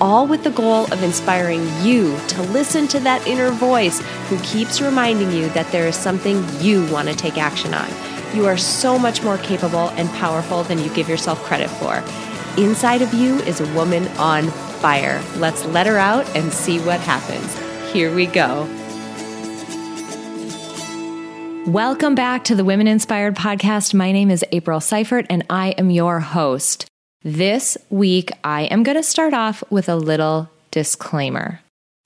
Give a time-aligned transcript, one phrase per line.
[0.00, 4.80] all with the goal of inspiring you to listen to that inner voice who keeps
[4.80, 7.88] reminding you that there is something you want to take action on.
[8.34, 12.02] You are so much more capable and powerful than you give yourself credit for.
[12.60, 14.48] Inside of you is a woman on
[14.80, 15.22] fire.
[15.36, 17.56] Let's let her out and see what happens.
[17.92, 18.68] Here we go.
[21.66, 23.94] Welcome back to the Women Inspired Podcast.
[23.94, 26.86] My name is April Seifert, and I am your host.
[27.26, 31.60] This week, I am going to start off with a little disclaimer.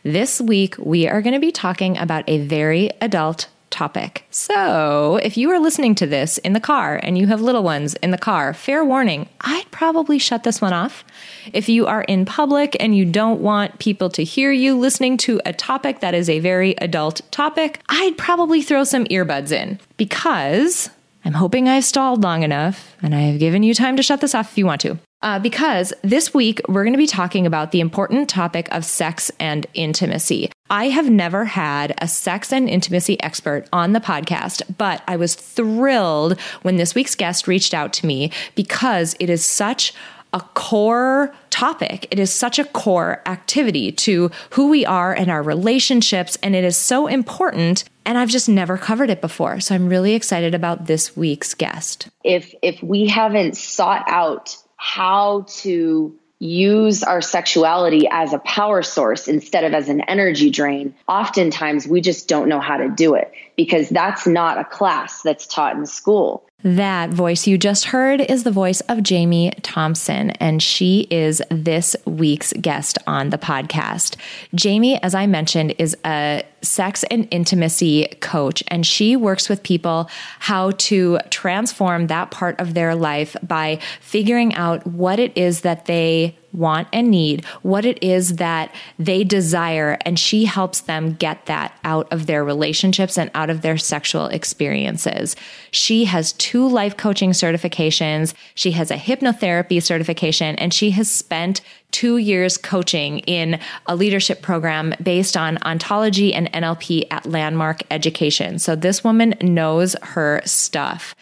[0.04, 4.26] This week, we are going to be talking about a very adult topic.
[4.30, 7.94] So, if you are listening to this in the car and you have little ones
[7.94, 11.04] in the car, fair warning, I'd probably shut this one off.
[11.52, 15.40] If you are in public and you don't want people to hear you listening to
[15.44, 20.90] a topic that is a very adult topic, I'd probably throw some earbuds in because
[21.24, 24.36] I'm hoping I've stalled long enough and I have given you time to shut this
[24.36, 24.96] off if you want to.
[25.20, 29.30] Uh, because this week we're going to be talking about the important topic of sex
[29.40, 30.50] and intimacy.
[30.70, 35.34] I have never had a sex and intimacy expert on the podcast, but I was
[35.34, 39.92] thrilled when this week's guest reached out to me because it is such
[40.32, 42.06] a core topic.
[42.10, 46.64] It is such a core activity to who we are and our relationships, and it
[46.64, 47.84] is so important.
[48.04, 49.60] And I've just never covered it before.
[49.60, 52.08] So I'm really excited about this week's guest.
[52.24, 59.28] If if we haven't sought out how to use our sexuality as a power source
[59.28, 63.32] instead of as an energy drain, oftentimes we just don't know how to do it
[63.56, 66.44] because that's not a class that's taught in school.
[66.64, 71.94] That voice you just heard is the voice of Jamie Thompson, and she is this
[72.04, 74.16] week's guest on the podcast.
[74.56, 80.08] Jamie, as I mentioned, is a sex and intimacy coach, and she works with people
[80.38, 85.86] how to transform that part of their life by figuring out what it is that
[85.86, 91.46] they want and need, what it is that they desire, and she helps them get
[91.46, 95.36] that out of their relationships and out of their sexual experiences.
[95.70, 101.60] She has two life coaching certifications, she has a hypnotherapy certification, and she has spent
[101.98, 108.60] two years coaching in a leadership program based on ontology and NLP at Landmark Education.
[108.60, 111.16] So this woman knows her stuff.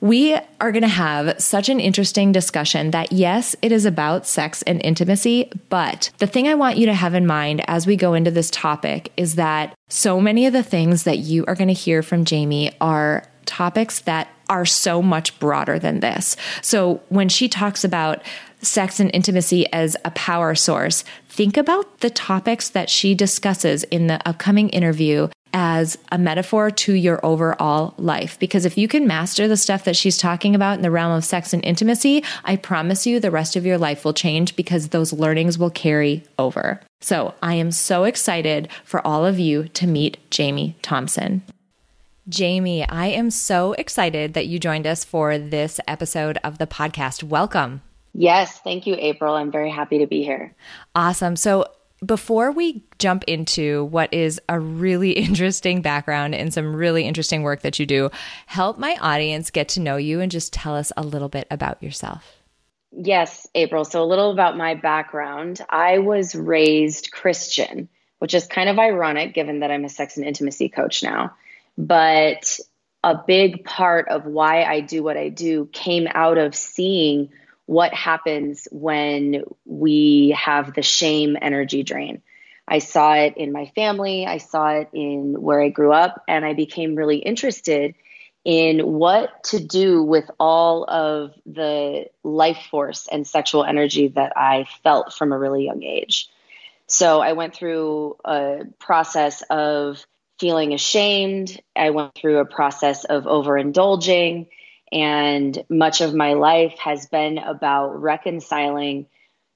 [0.00, 4.62] We are going to have such an interesting discussion that, yes, it is about sex
[4.62, 8.14] and intimacy, but the thing I want you to have in mind as we go
[8.14, 11.74] into this topic is that so many of the things that you are going to
[11.74, 16.36] hear from Jamie are topics that are so much broader than this.
[16.62, 18.22] So when she talks about
[18.60, 24.06] sex and intimacy as a power source, think about the topics that she discusses in
[24.06, 28.38] the upcoming interview as a metaphor to your overall life.
[28.38, 31.24] Because if you can master the stuff that she's talking about in the realm of
[31.24, 35.12] sex and intimacy, I promise you the rest of your life will change because those
[35.12, 36.80] learnings will carry over.
[37.00, 41.42] So I am so excited for all of you to meet Jamie Thompson.
[42.28, 47.22] Jamie, I am so excited that you joined us for this episode of the podcast.
[47.22, 47.80] Welcome.
[48.18, 49.32] Yes, thank you, April.
[49.34, 50.52] I'm very happy to be here.
[50.92, 51.36] Awesome.
[51.36, 51.66] So,
[52.04, 57.62] before we jump into what is a really interesting background and some really interesting work
[57.62, 58.10] that you do,
[58.46, 61.80] help my audience get to know you and just tell us a little bit about
[61.80, 62.42] yourself.
[62.90, 63.84] Yes, April.
[63.84, 65.60] So, a little about my background.
[65.70, 70.26] I was raised Christian, which is kind of ironic given that I'm a sex and
[70.26, 71.36] intimacy coach now.
[71.76, 72.58] But
[73.04, 77.30] a big part of why I do what I do came out of seeing
[77.68, 82.22] what happens when we have the shame energy drain.
[82.66, 86.46] I saw it in my family, I saw it in where I grew up, and
[86.46, 87.94] I became really interested
[88.42, 94.66] in what to do with all of the life force and sexual energy that I
[94.82, 96.30] felt from a really young age.
[96.86, 100.06] So I went through a process of
[100.40, 101.60] feeling ashamed.
[101.76, 104.46] I went through a process of overindulging
[104.92, 109.06] and much of my life has been about reconciling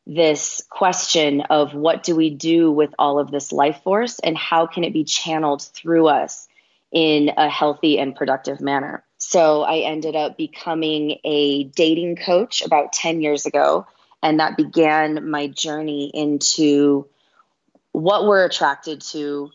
[0.06, 4.66] this question of what do we do with all of this life force and how
[4.66, 6.48] can it be channeled through us
[6.90, 9.04] in a healthy and productive manner.
[9.18, 13.86] So I ended up becoming a dating coach about 10 years ago.
[14.22, 17.08] And that began my journey into
[17.92, 19.50] what we're attracted to,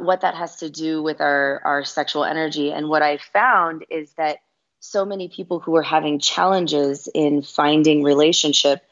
[0.00, 2.72] what that has to do with our, our sexual energy.
[2.72, 4.38] And what I found is that
[4.80, 8.82] so many people who were having challenges in finding relationship,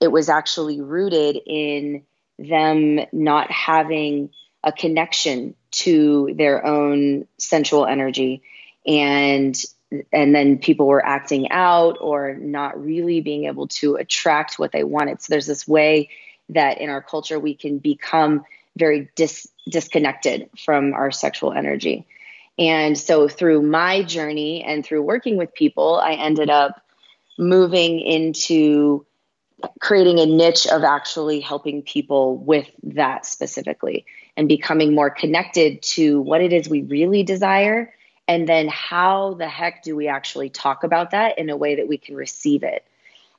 [0.00, 2.04] it was actually rooted in
[2.38, 4.30] them not having
[4.62, 8.42] a connection to their own sensual energy.
[8.86, 9.56] And
[10.12, 14.84] and then people were acting out or not really being able to attract what they
[14.84, 15.20] wanted.
[15.20, 16.10] So there's this way
[16.50, 18.44] that in our culture we can become
[18.76, 22.06] very dis- disconnected from our sexual energy
[22.60, 26.80] and so through my journey and through working with people i ended up
[27.38, 29.04] moving into
[29.80, 36.20] creating a niche of actually helping people with that specifically and becoming more connected to
[36.20, 37.92] what it is we really desire
[38.30, 41.88] and then how the heck do we actually talk about that in a way that
[41.88, 42.86] we can receive it.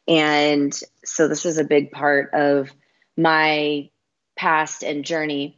[0.06, 2.74] And so this is a big part of
[3.16, 3.90] my
[4.36, 5.58] past and journey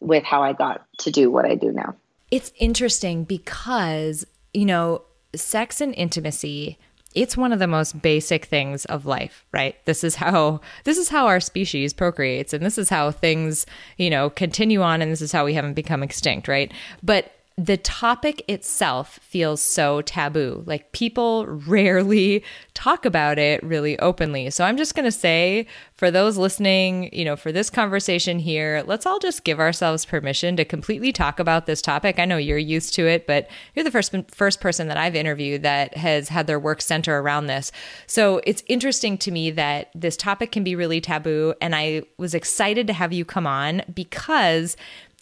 [0.00, 1.94] with how i got to do what i do now
[2.34, 5.02] it's interesting because you know
[5.36, 6.76] sex and intimacy
[7.14, 9.76] it's one of the most basic things of life right?
[9.84, 13.66] This is how this is how our species procreates and this is how things
[13.98, 16.72] you know continue on and this is how we haven't become extinct right?
[17.04, 20.64] But the topic itself feels so taboo.
[20.66, 22.42] Like people rarely
[22.74, 24.50] talk about it really openly.
[24.50, 28.82] So I'm just going to say for those listening, you know, for this conversation here,
[28.86, 32.18] let's all just give ourselves permission to completely talk about this topic.
[32.18, 35.62] I know you're used to it, but you're the first first person that I've interviewed
[35.62, 37.70] that has had their work center around this.
[38.08, 42.34] So it's interesting to me that this topic can be really taboo and I was
[42.34, 44.76] excited to have you come on because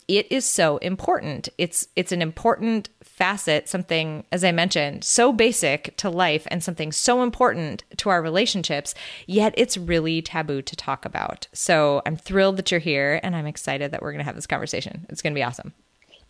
[0.09, 1.49] it is so important.
[1.59, 6.93] It's it's an important facet, something as I mentioned, so basic to life and something
[6.93, 8.95] so important to our relationships,
[9.27, 11.47] yet it's really taboo to talk about.
[11.53, 14.47] So, I'm thrilled that you're here and I'm excited that we're going to have this
[14.47, 15.07] conversation.
[15.09, 15.73] It's going to be awesome.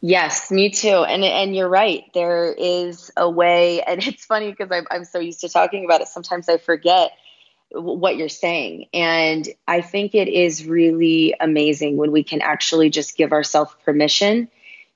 [0.05, 1.05] Yes, me too.
[1.05, 2.03] And and you're right.
[2.13, 6.01] There is a way and it's funny because I'm I'm so used to talking about
[6.01, 7.13] it sometimes I forget
[7.75, 8.87] what you're saying.
[8.93, 14.49] And I think it is really amazing when we can actually just give ourselves permission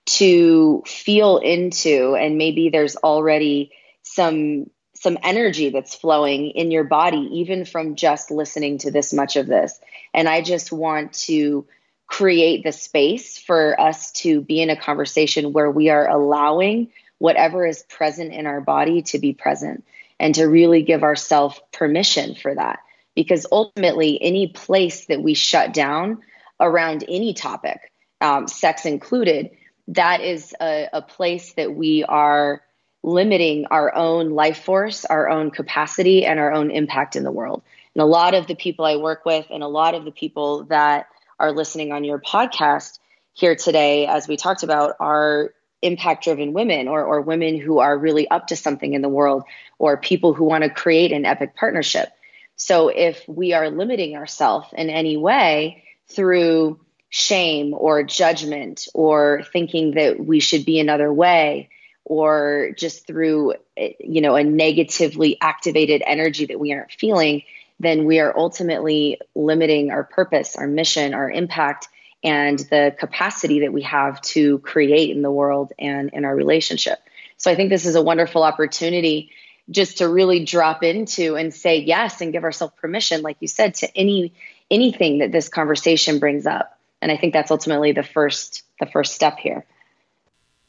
[0.06, 7.28] to feel into and maybe there's already some some energy that's flowing in your body
[7.32, 9.78] even from just listening to this much of this.
[10.14, 11.66] And I just want to
[12.06, 16.88] create the space for us to be in a conversation where we are allowing
[17.18, 19.84] whatever is present in our body to be present
[20.18, 22.80] and to really give ourselves permission for that.
[23.14, 26.22] Because ultimately, any place that we shut down
[26.60, 29.50] around any topic, um, sex included,
[29.88, 32.62] that is a, a place that we are
[33.02, 37.62] limiting our own life force, our own capacity, and our own impact in the world.
[37.94, 40.64] And a lot of the people I work with, and a lot of the people
[40.64, 41.06] that
[41.38, 42.98] are listening on your podcast
[43.32, 45.52] here today, as we talked about, are
[45.86, 49.44] impact driven women or, or women who are really up to something in the world
[49.78, 52.08] or people who want to create an epic partnership.
[52.56, 59.92] So if we are limiting ourselves in any way through shame or judgment or thinking
[59.92, 61.70] that we should be another way
[62.04, 67.42] or just through you know a negatively activated energy that we aren't feeling
[67.78, 71.88] then we are ultimately limiting our purpose our mission our impact
[72.26, 76.98] and the capacity that we have to create in the world and in our relationship.
[77.36, 79.30] So I think this is a wonderful opportunity
[79.70, 83.74] just to really drop into and say yes and give ourselves permission like you said
[83.74, 84.32] to any
[84.70, 86.76] anything that this conversation brings up.
[87.00, 89.64] And I think that's ultimately the first the first step here.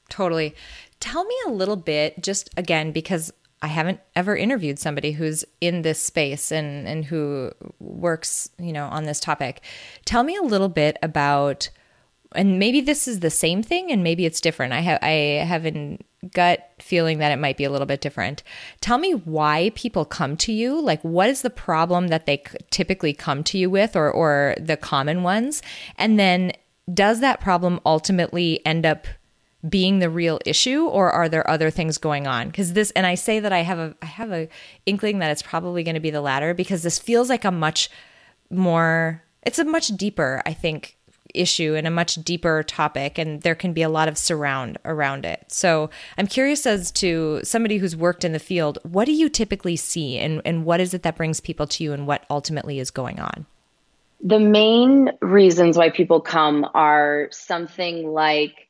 [0.09, 0.53] Totally.
[0.99, 5.81] Tell me a little bit just again because I haven't ever interviewed somebody who's in
[5.81, 9.61] this space and and who works, you know, on this topic.
[10.05, 11.69] Tell me a little bit about
[12.35, 14.73] and maybe this is the same thing and maybe it's different.
[14.73, 15.97] I have I have a
[16.33, 18.43] gut feeling that it might be a little bit different.
[18.81, 20.79] Tell me why people come to you.
[20.79, 24.77] Like what is the problem that they typically come to you with or or the
[24.77, 25.63] common ones?
[25.97, 26.51] And then
[26.93, 29.07] does that problem ultimately end up
[29.67, 32.47] being the real issue or are there other things going on?
[32.47, 34.47] Because this and i say that i have a i have a
[34.85, 37.89] inkling that it's probably going to be the latter because this feels like a much
[38.49, 40.97] more it's a much deeper i think
[41.33, 45.25] issue and a much deeper topic and there can be a lot of surround around
[45.25, 45.45] it.
[45.49, 49.75] So i'm curious as to somebody who's worked in the field what do you typically
[49.75, 52.91] see and, and what is it that brings people to you and what ultimately is
[52.91, 53.45] going on?
[54.23, 58.66] The main reasons why people come are something like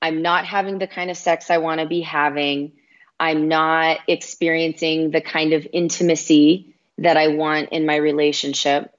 [0.00, 2.72] I'm not having the kind of sex I want to be having.
[3.18, 8.94] I'm not experiencing the kind of intimacy that I want in my relationship.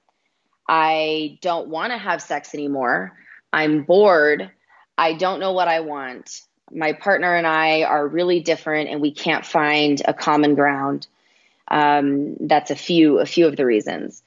[0.68, 3.16] I don't want to have sex anymore.
[3.52, 4.50] I'm bored.
[4.96, 6.42] I don't know what I want.
[6.70, 11.06] My partner and I are really different and we can't find a common ground.
[11.66, 14.22] Um, that's a few a few of the reasons.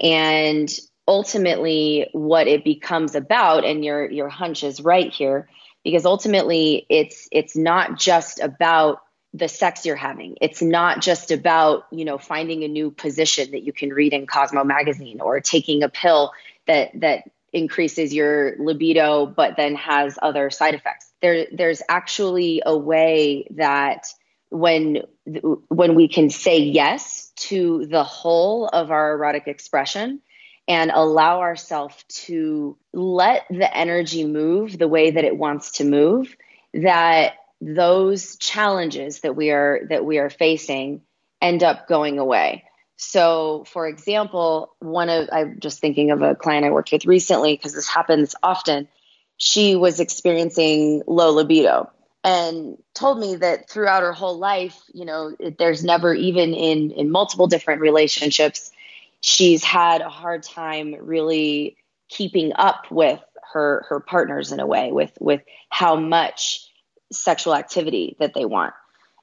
[0.00, 0.68] And
[1.08, 5.48] ultimately what it becomes about and your your hunch is right here
[5.86, 9.02] because ultimately it's it's not just about
[9.32, 10.36] the sex you're having.
[10.40, 14.26] It's not just about, you know, finding a new position that you can read in
[14.26, 16.32] Cosmo magazine or taking a pill
[16.66, 21.12] that that increases your libido but then has other side effects.
[21.22, 24.08] There there's actually a way that
[24.50, 25.02] when
[25.68, 30.20] when we can say yes to the whole of our erotic expression
[30.68, 36.36] and allow ourselves to let the energy move the way that it wants to move
[36.74, 41.00] that those challenges that we are that we are facing
[41.40, 42.64] end up going away.
[42.96, 47.54] So for example one of i'm just thinking of a client i worked with recently
[47.56, 48.88] because this happens often.
[49.38, 51.90] She was experiencing low libido
[52.24, 57.10] and told me that throughout her whole life you know there's never even in in
[57.10, 58.72] multiple different relationships
[59.20, 61.76] she's had a hard time really
[62.08, 63.20] keeping up with
[63.52, 66.68] her her partners in a way with with how much
[67.12, 68.74] sexual activity that they want.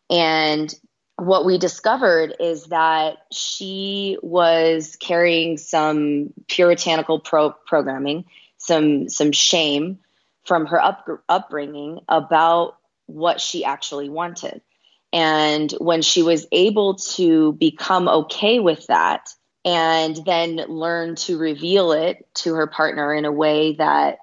[0.09, 0.73] And
[1.17, 8.25] what we discovered is that she was carrying some puritanical pro- programming
[8.63, 9.99] some some shame
[10.45, 14.61] from her up, upbringing about what she actually wanted.
[15.11, 19.29] And when she was able to become okay with that
[19.65, 24.19] and then learn to reveal it to her partner in a way that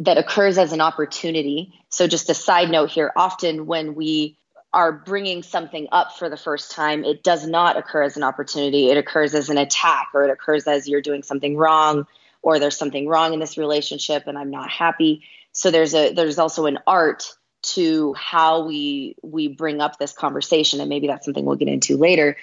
[0.00, 1.72] that occurs as an opportunity.
[1.88, 4.36] So just a side note here, often when we
[4.72, 8.90] are bringing something up for the first time, it does not occur as an opportunity.
[8.90, 12.06] It occurs as an attack or it occurs as you're doing something wrong
[12.42, 15.24] or there's something wrong in this relationship and I'm not happy.
[15.52, 20.80] So there's a there's also an art to how we we bring up this conversation
[20.80, 22.36] and maybe that's something we'll get into later.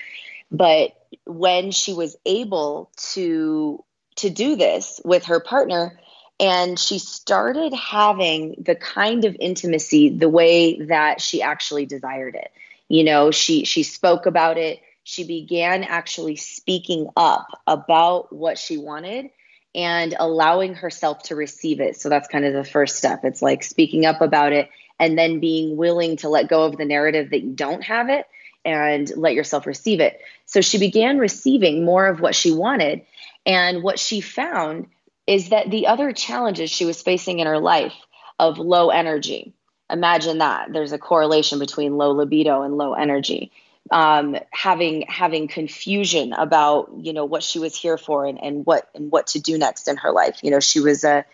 [0.54, 0.92] But
[1.26, 3.84] when she was able to
[4.18, 6.00] to do this with her partner
[6.40, 12.52] and she started having the kind of intimacy the way that she actually desired it.
[12.88, 14.80] You know she she spoke about it.
[15.04, 19.32] She began actually speaking up about what she wanted
[19.76, 22.00] and allowing herself to receive it.
[22.00, 23.26] So that's kind of the first step.
[23.26, 24.70] It's like speaking up about it
[25.00, 28.28] and then being willing to let go of the narrative that you don't have it
[28.66, 30.20] and let yourself receive it.
[30.46, 33.02] So she began receiving more of what she wanted.
[33.46, 34.88] And what she found
[35.28, 37.94] is that the other challenges she was facing in her life
[38.40, 39.54] of low energy,
[39.90, 43.52] imagine that there's a correlation between low libido and low energy.
[43.92, 48.90] Um, having having confusion about you know what she was here for and, and what
[48.96, 50.40] and what to do next in her life.
[50.42, 51.26] You know, she was a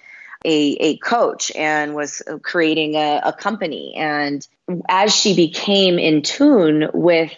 [0.46, 3.96] a, a coach and was creating a, a company.
[3.96, 4.48] And
[4.88, 7.34] as she became in tune with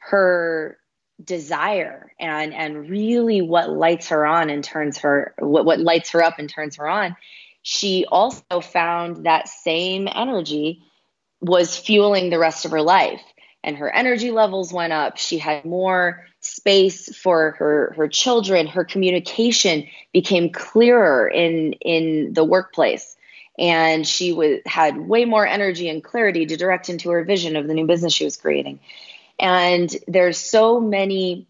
[0.00, 0.78] her
[1.22, 6.22] desire and and really what lights her on and turns her what, what lights her
[6.22, 7.16] up and turns her on
[7.62, 10.80] she also found that same energy
[11.40, 13.20] was fueling the rest of her life
[13.64, 15.16] and her energy levels went up.
[15.16, 18.66] She had more space for her her children.
[18.66, 23.16] Her communication became clearer in in the workplace.
[23.58, 27.66] And she was had way more energy and clarity to direct into her vision of
[27.66, 28.78] the new business she was creating.
[29.40, 31.46] And there's so many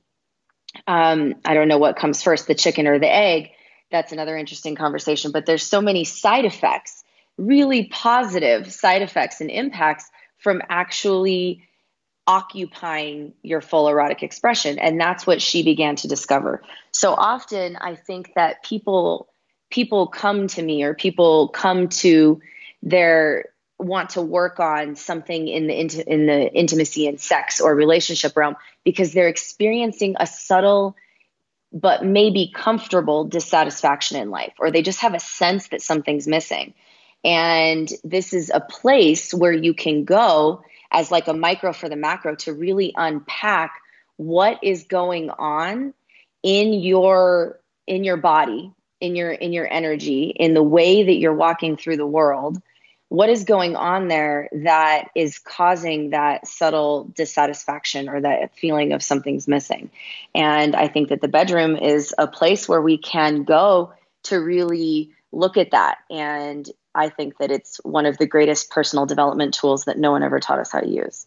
[0.87, 3.51] um, i don't know what comes first the chicken or the egg.
[3.91, 7.05] That's another interesting conversation but there's so many side effects
[7.39, 11.68] really positive side effects and impacts from actually
[12.29, 14.79] occupying your full erotic expression.
[14.79, 16.63] And that's what she began to discover.
[16.93, 19.29] So often i think that people
[19.71, 22.41] people come to me or people come to
[22.83, 23.47] their
[23.79, 28.57] want to work on something in the in the intimacy and sex or relationship realm
[28.85, 30.97] because they're experiencing a subtle
[31.73, 36.75] but maybe comfortable dissatisfaction in life or they just have a sense that something's missing.
[37.25, 41.97] And this is a place where you can go as like a micro for the
[41.97, 43.81] macro to really unpack
[44.17, 45.95] what is going on
[46.43, 51.35] in your in your body in your in your energy in the way that you're
[51.35, 52.61] walking through the world
[53.09, 59.03] what is going on there that is causing that subtle dissatisfaction or that feeling of
[59.03, 59.91] something's missing?
[60.35, 63.93] And i think that the bedroom is a place where we can go
[64.25, 69.07] to really look at that and I think that it's one of the greatest personal
[69.07, 71.27] development tools that no one ever taught us how to use.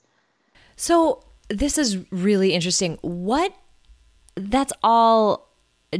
[0.75, 2.97] So, this is really interesting.
[3.01, 3.53] What
[4.35, 5.51] that's all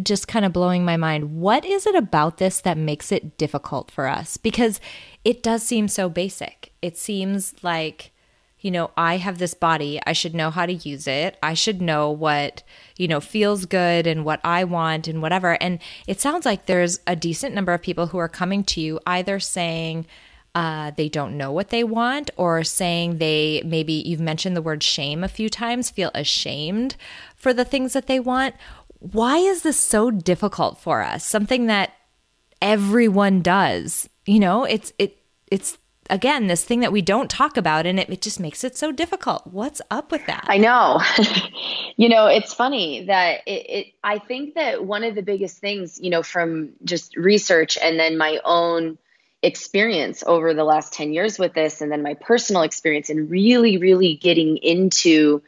[0.04, 1.36] just kind of blowing my mind.
[1.36, 4.38] What is it about this that makes it difficult for us?
[4.38, 4.80] Because
[5.26, 6.72] it does seem so basic.
[6.82, 8.11] It seems like,
[8.62, 10.00] you know, I have this body.
[10.06, 11.38] I should know how to use it.
[11.42, 12.64] I should know what,
[12.98, 15.62] you know, feels good and what I want and whatever.
[15.62, 19.00] And it sounds like there's a decent number of people who are coming to you
[19.06, 20.06] either saying,
[20.54, 24.84] uh, they don't know what they want, or saying they maybe you've mentioned the word
[24.84, 26.98] shame a few times, feel ashamed
[27.36, 28.54] for the things that they want,
[29.00, 31.26] why is this so difficult for us?
[31.26, 31.94] Something that
[32.62, 34.08] everyone does.
[34.26, 35.18] You know, it's it
[35.50, 35.78] it's
[36.10, 38.92] again this thing that we don't talk about and it, it just makes it so
[38.92, 39.48] difficult.
[39.48, 40.46] What's up with that?
[40.48, 41.02] I know.
[41.98, 46.00] You know it's funny that it, it, i think that one of the biggest things
[46.02, 48.98] you know from just research and then my own
[49.44, 53.78] experience over the last 10 years with this and then my personal experience and really
[53.78, 55.44] really getting into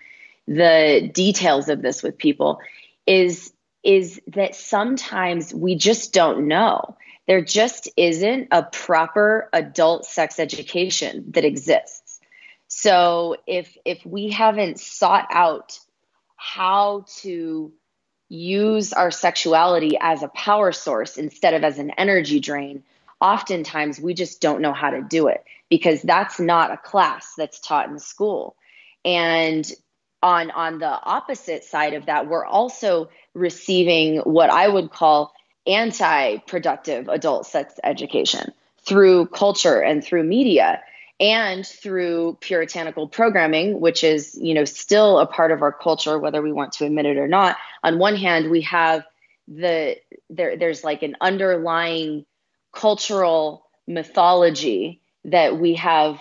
[0.47, 2.59] the details of this with people
[3.07, 3.51] is
[3.83, 6.95] is that sometimes we just don't know.
[7.27, 12.19] There just isn't a proper adult sex education that exists.
[12.67, 15.79] So if if we haven't sought out
[16.35, 17.71] how to
[18.29, 22.83] use our sexuality as a power source instead of as an energy drain,
[23.21, 27.59] oftentimes we just don't know how to do it because that's not a class that's
[27.59, 28.55] taught in school.
[29.05, 29.71] And
[30.23, 35.33] on on the opposite side of that we're also receiving what i would call
[35.65, 38.51] anti-productive adult sex education
[38.85, 40.81] through culture and through media
[41.19, 46.41] and through puritanical programming which is you know still a part of our culture whether
[46.41, 47.55] we want to admit it or not.
[47.83, 49.05] On one hand we have
[49.47, 49.97] the
[50.29, 52.25] there there's like an underlying
[52.73, 56.19] cultural mythology that we have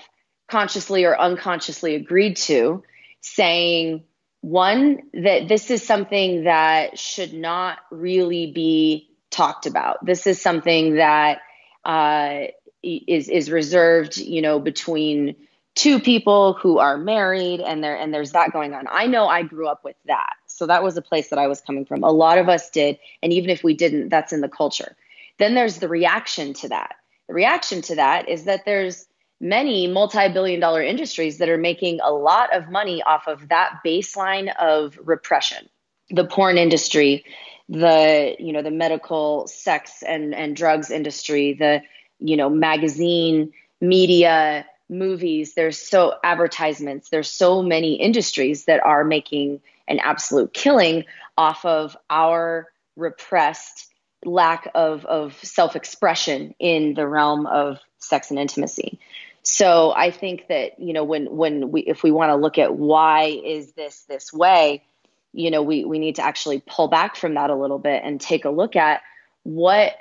[0.49, 2.82] consciously or unconsciously agreed to
[3.22, 4.04] saying
[4.42, 10.05] one that this is something that should not really be talked about.
[10.05, 11.38] This is something that
[11.85, 12.45] uh,
[12.83, 15.35] is is reserved, you know, between
[15.75, 18.87] two people who are married, and there and there's that going on.
[18.90, 21.61] I know I grew up with that, so that was a place that I was
[21.61, 22.05] coming from.
[22.05, 24.97] A lot of us did, and even if we didn't, that's in the culture.
[25.38, 26.95] Then there's the reaction to that.
[27.27, 29.07] The reaction to that is that there's
[29.40, 34.55] many multi-billion dollar industries that are making a lot of money off of that baseline
[34.57, 35.68] of repression
[36.12, 37.25] the porn industry
[37.72, 41.82] the you know the medical sex and and drugs industry the
[42.20, 49.58] you know magazine media movies there's so advertisements there's so many industries that are making
[49.88, 51.04] an absolute killing
[51.38, 53.92] off of our repressed
[54.24, 58.98] lack of of self-expression in the realm of sex and intimacy.
[59.42, 62.74] So I think that you know when when we if we want to look at
[62.74, 64.85] why is this this way,
[65.33, 68.21] you know we we need to actually pull back from that a little bit and
[68.21, 69.03] take a look at
[69.42, 69.95] what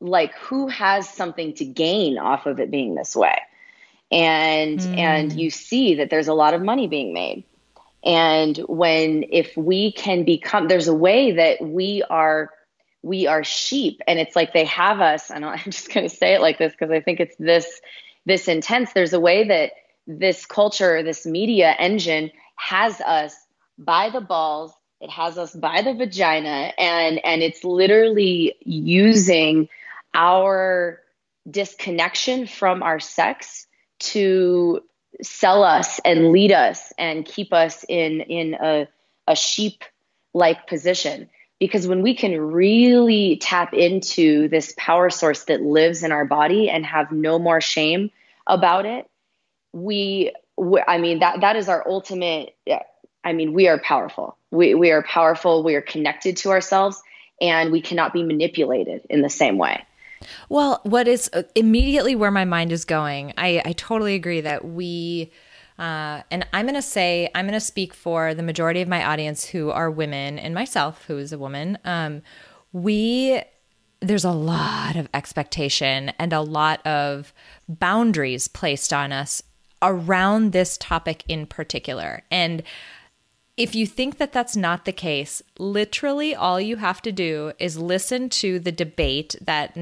[0.00, 3.38] like who has something to gain off of it being this way.
[4.10, 4.98] And mm.
[4.98, 7.44] and you see that there's a lot of money being made.
[8.04, 12.50] And when if we can become there's a way that we are
[13.02, 16.34] we are sheep and it's like they have us and i'm just going to say
[16.34, 17.80] it like this because i think it's this
[18.26, 19.72] this intense, there's a way that
[20.06, 23.34] this culture, this media engine has us
[23.78, 24.72] by the balls.
[25.00, 29.68] It has us by the vagina and and it's literally using
[30.14, 31.00] our
[31.48, 33.66] disconnection from our sex
[33.98, 34.82] to
[35.22, 38.88] sell us and lead us and keep us in in a,
[39.28, 39.84] a sheep
[40.32, 46.12] like position because when we can really tap into this power source that lives in
[46.12, 48.10] our body and have no more shame
[48.46, 49.08] about it,
[49.72, 52.54] we, we I mean, that, that is our ultimate,
[53.26, 54.38] I mean, we are powerful.
[54.52, 55.64] We, we are powerful.
[55.64, 57.02] We are connected to ourselves
[57.40, 59.84] and we cannot be manipulated in the same way.
[60.48, 64.64] Well, what is uh, immediately where my mind is going, I, I totally agree that
[64.64, 65.32] we,
[65.76, 69.04] uh, and I'm going to say, I'm going to speak for the majority of my
[69.04, 71.78] audience who are women and myself, who is a woman.
[71.84, 72.22] Um,
[72.72, 73.42] we,
[73.98, 77.34] there's a lot of expectation and a lot of
[77.68, 79.42] boundaries placed on us
[79.82, 82.22] around this topic in particular.
[82.30, 82.62] And
[83.56, 87.78] if you think that that's not the case, literally all you have to do is
[87.78, 89.76] listen to the debate that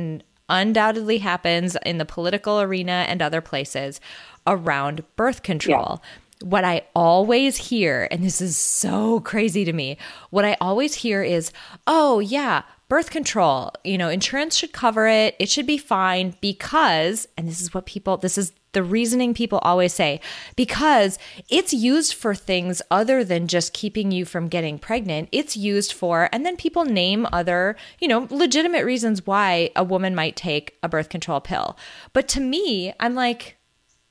[0.49, 4.01] undoubtedly happens in the political arena and other places
[4.47, 6.01] around birth control.
[6.03, 6.49] Yeah.
[6.49, 9.97] What I always hear, and this is so crazy to me,
[10.31, 11.53] what I always hear is,
[11.87, 15.37] oh, yeah, birth control, you know, insurance should cover it.
[15.39, 19.59] It should be fine because, and this is what people, this is the reasoning people
[19.63, 20.21] always say
[20.57, 25.29] because it's used for things other than just keeping you from getting pregnant.
[25.33, 30.15] It's used for, and then people name other, you know, legitimate reasons why a woman
[30.15, 31.77] might take a birth control pill.
[32.13, 33.57] But to me, I'm like,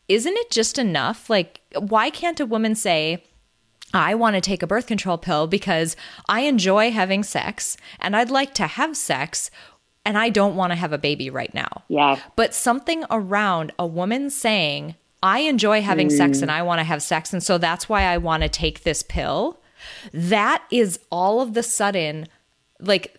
[0.08, 1.30] isn't it just enough?
[1.30, 3.23] Like, why can't a woman say,
[3.93, 5.95] I want to take a birth control pill because
[6.28, 9.52] I enjoy having sex and I'd like to have sex
[10.05, 11.83] and I don't want to have a baby right now.
[11.87, 12.19] Yeah.
[12.35, 16.17] But something around a woman saying, I enjoy having mm.
[16.17, 17.31] sex and I want to have sex.
[17.31, 19.59] And so that's why I want to take this pill.
[20.13, 22.27] That is all of the sudden,
[22.79, 23.15] like,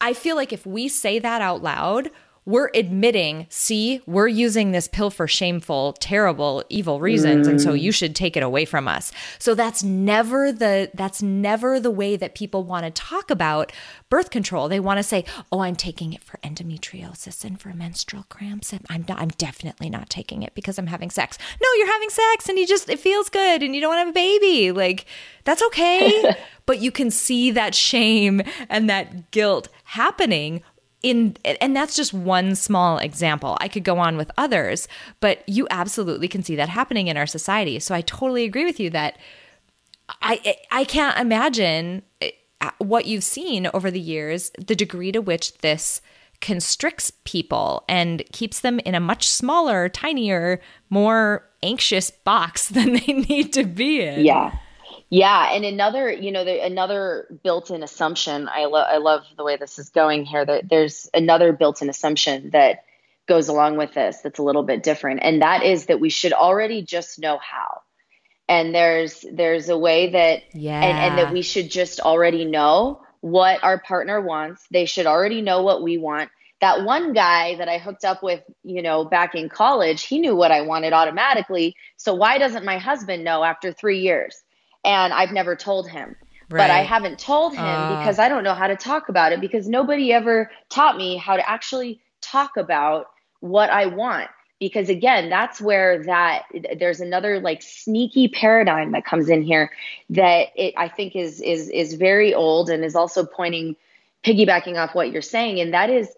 [0.00, 2.10] I feel like if we say that out loud,
[2.44, 7.52] we're admitting, see, we're using this pill for shameful, terrible, evil reasons mm.
[7.52, 7.80] and so mm.
[7.80, 9.12] you should take it away from us.
[9.38, 13.70] So that's never the that's never the way that people want to talk about
[14.08, 14.68] birth control.
[14.68, 18.84] They want to say, "Oh, I'm taking it for endometriosis and for menstrual cramps and
[18.90, 22.48] I'm not, I'm definitely not taking it because I'm having sex." No, you're having sex
[22.48, 24.72] and you just it feels good and you don't want to have a baby.
[24.72, 25.06] Like
[25.44, 26.34] that's okay.
[26.66, 30.62] but you can see that shame and that guilt happening
[31.02, 33.56] in and that's just one small example.
[33.60, 34.86] I could go on with others,
[35.20, 37.78] but you absolutely can see that happening in our society.
[37.80, 39.18] So I totally agree with you that
[40.20, 42.30] I I can't imagine eh,
[42.78, 46.00] what you've seen over the years, the degree to which this
[46.40, 50.60] constricts people and keeps them in a much smaller, tinier,
[50.90, 54.24] more anxious box than they need to be in.
[54.24, 54.54] Yeah.
[55.12, 58.48] Yeah, and another, you know, the, another built-in assumption.
[58.48, 60.42] I love, I love the way this is going here.
[60.42, 62.84] That there's another built-in assumption that
[63.28, 66.32] goes along with this that's a little bit different, and that is that we should
[66.32, 67.82] already just know how.
[68.48, 73.02] And there's there's a way that, yeah, and, and that we should just already know
[73.20, 74.66] what our partner wants.
[74.70, 76.30] They should already know what we want.
[76.62, 80.34] That one guy that I hooked up with, you know, back in college, he knew
[80.34, 81.76] what I wanted automatically.
[81.98, 84.42] So why doesn't my husband know after three years?
[84.84, 86.16] And I've never told him.
[86.50, 86.68] Right.
[86.68, 87.98] But I haven't told him uh.
[87.98, 91.36] because I don't know how to talk about it because nobody ever taught me how
[91.36, 93.06] to actually talk about
[93.40, 94.28] what I want.
[94.60, 96.44] Because again, that's where that
[96.78, 99.70] there's another like sneaky paradigm that comes in here
[100.10, 103.74] that it I think is is is very old and is also pointing
[104.22, 106.08] piggybacking off what you're saying and that is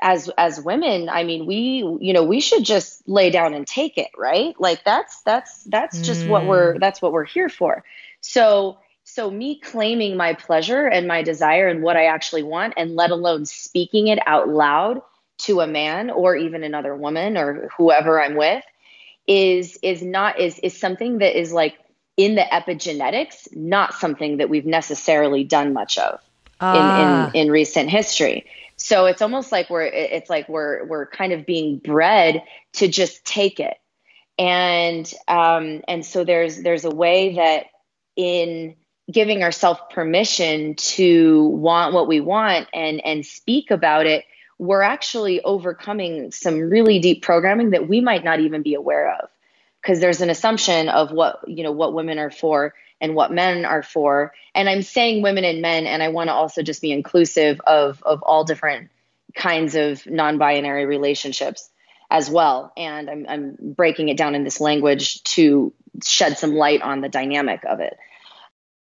[0.00, 3.98] as as women i mean we you know we should just lay down and take
[3.98, 6.28] it right like that's that's that's just mm.
[6.28, 7.84] what we're that's what we're here for
[8.20, 12.96] so so me claiming my pleasure and my desire and what i actually want and
[12.96, 15.00] let alone speaking it out loud
[15.38, 18.64] to a man or even another woman or whoever i'm with
[19.26, 21.76] is is not is is something that is like
[22.16, 26.18] in the epigenetics not something that we've necessarily done much of
[26.60, 27.30] in, in ah.
[27.34, 31.78] in recent history so it's almost like we're it's like we're we're kind of being
[31.78, 32.42] bred
[32.74, 33.76] to just take it.
[34.38, 37.66] And um, and so there's there's a way that
[38.16, 38.76] in
[39.10, 44.24] giving ourselves permission to want what we want and and speak about it,
[44.58, 49.30] we're actually overcoming some really deep programming that we might not even be aware of
[49.80, 53.64] because there's an assumption of what you know what women are for and what men
[53.64, 54.32] are for.
[54.54, 58.02] And I'm saying women and men, and I want to also just be inclusive of,
[58.02, 58.90] of all different
[59.34, 61.68] kinds of non binary relationships
[62.10, 62.72] as well.
[62.76, 65.72] And I'm, I'm breaking it down in this language to
[66.04, 67.96] shed some light on the dynamic of it.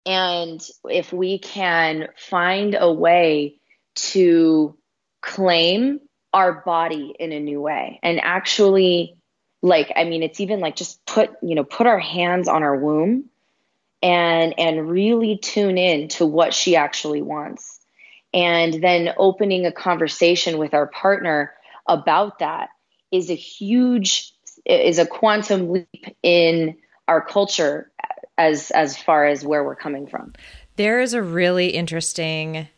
[0.05, 3.57] And if we can find a way
[3.95, 4.77] to
[5.21, 6.01] claim
[6.33, 9.17] our body in a new way and actually
[9.61, 12.77] like i mean it's even like just put you know put our hands on our
[12.77, 13.25] womb
[14.03, 17.81] and and really tune in to what she actually wants.
[18.35, 21.53] And then opening a conversation with our partner
[21.87, 22.71] about that
[23.11, 24.33] is a huge
[24.65, 26.77] is a quantum leap in
[27.09, 27.91] our culture
[28.39, 30.33] as as far as where we're coming from.
[30.77, 32.69] There is a really interesting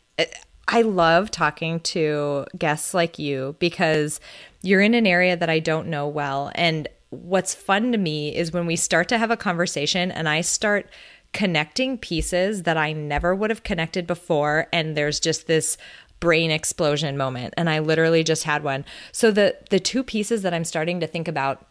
[0.67, 4.19] I love talking to guests like you because
[4.61, 6.51] you're in an area that I don't know well.
[6.55, 10.41] And what's fun to me is when we start to have a conversation and I
[10.41, 10.89] start
[11.35, 14.67] connecting pieces that I never would have connected before.
[14.71, 15.77] And there's just this
[16.21, 17.53] brain explosion moment.
[17.57, 18.85] And I literally just had one.
[19.11, 21.67] So the the two pieces that I'm starting to think about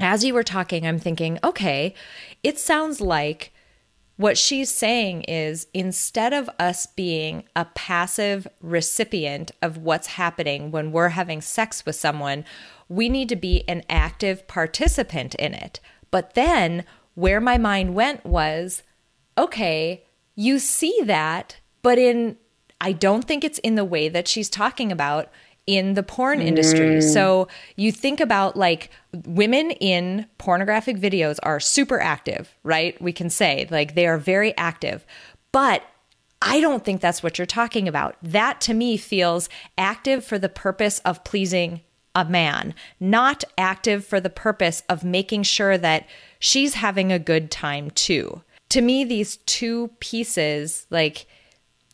[0.00, 1.94] as you were talking, I'm thinking, okay,
[2.42, 3.52] it sounds like
[4.16, 10.90] what she's saying is instead of us being a passive recipient of what's happening when
[10.90, 12.46] we're having sex with someone,
[12.88, 15.80] we need to be an active participant in it.
[16.10, 18.82] But then where my mind went was
[19.36, 22.36] okay, you see that, but in,
[22.80, 25.30] I don't think it's in the way that she's talking about.
[25.66, 26.98] in the porn industry.
[26.98, 27.12] Mm.
[27.12, 28.90] So you think about like
[29.24, 33.00] women in pornographic videos are super active, right?
[33.02, 35.04] We can say like they are very active.
[35.52, 35.82] But
[36.40, 38.16] I don't think that's what you're talking about.
[38.22, 41.80] That to me feels active for the purpose of pleasing
[42.14, 46.06] a man, not active for the purpose of making sure that
[46.38, 48.42] she's having a good time too.
[48.70, 51.26] To me, these two pieces, like,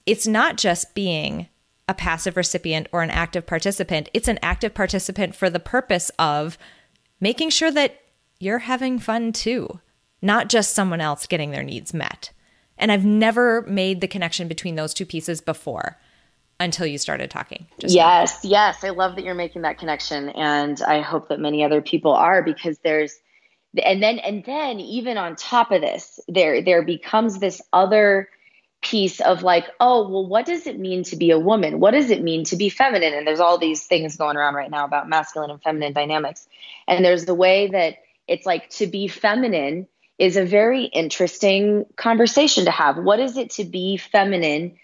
[0.07, 1.49] it's not just being
[1.89, 6.57] a passive recipient or an active participant, it's an active participant for the purpose of
[7.21, 8.01] making sure that
[8.41, 9.81] you're having fun too,
[10.21, 12.31] not just someone else getting their needs met.
[12.79, 15.99] And I've never made the connection between those two pieces before
[16.59, 17.67] until you started talking.
[17.79, 18.83] Just yes, yes.
[18.83, 20.31] I love that you're making that connection.
[20.31, 23.21] And I hope that many other people are because there's,
[23.79, 28.29] and then, and then even on top of this, there, there becomes this other
[28.83, 31.81] piece of like, oh, well, what does it mean to be a woman?
[31.81, 33.15] What does it mean to be feminine?
[33.15, 36.47] And there's all these things going around right now about masculine and feminine dynamics.
[36.87, 39.87] And there's the way that it's like to be feminine
[40.19, 42.99] is a very interesting conversation to have.
[42.99, 44.77] What is it to be feminine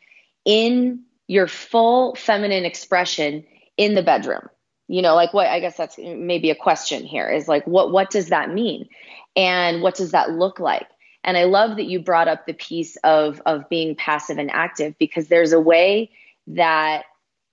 [0.45, 3.45] in your full feminine expression
[3.77, 4.49] in the bedroom?
[4.89, 8.11] You know, like what I guess that's maybe a question here is like what what
[8.11, 8.89] does that mean?
[9.37, 10.89] And what does that look like?
[11.25, 14.97] And I love that you brought up the piece of of being passive and active
[14.99, 16.11] because there's a way
[16.49, 17.05] that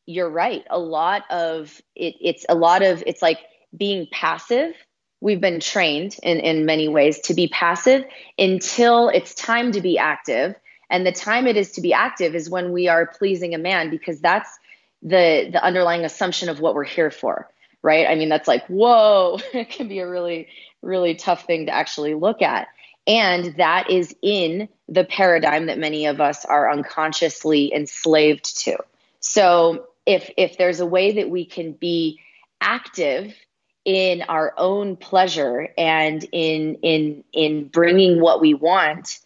[0.05, 0.63] you're right.
[0.69, 3.39] A lot of it it's a lot of it's like
[3.77, 4.73] being passive
[5.25, 8.05] we've been trained in, in many ways to be passive
[8.37, 10.55] until it's time to be active.
[10.89, 13.89] And the time it is to be active is when we are pleasing a man
[13.89, 14.49] because that's
[15.01, 17.49] the the underlying assumption of what we're here for.
[17.81, 18.07] Right.
[18.07, 20.47] I mean, that's like, whoa, it can be a really,
[20.81, 22.67] really tough thing to actually look at.
[23.07, 28.77] And that is in the paradigm that many of us are unconsciously enslaved to.
[29.19, 32.19] So if if there's a way that we can be
[32.61, 33.33] active
[33.83, 39.19] in our own pleasure and in in in bringing what we want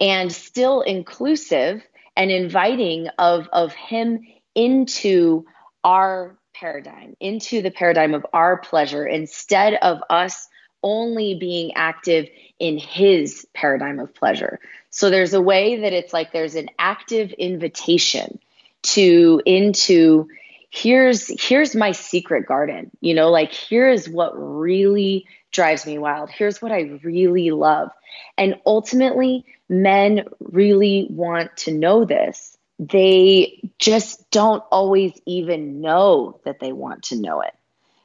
[0.00, 1.82] and still inclusive
[2.16, 5.46] and inviting of of him into
[5.84, 10.48] our paradigm into the paradigm of our pleasure instead of us
[10.82, 14.58] only being active in his paradigm of pleasure.
[14.90, 18.38] So there's a way that it's like there's an active invitation
[18.84, 20.28] to into
[20.70, 22.90] here's here's my secret garden.
[23.00, 26.30] You know like here's what really drives me wild.
[26.30, 27.90] Here's what i really love.
[28.38, 32.56] And ultimately men really want to know this.
[32.78, 37.54] They just don't always even know that they want to know it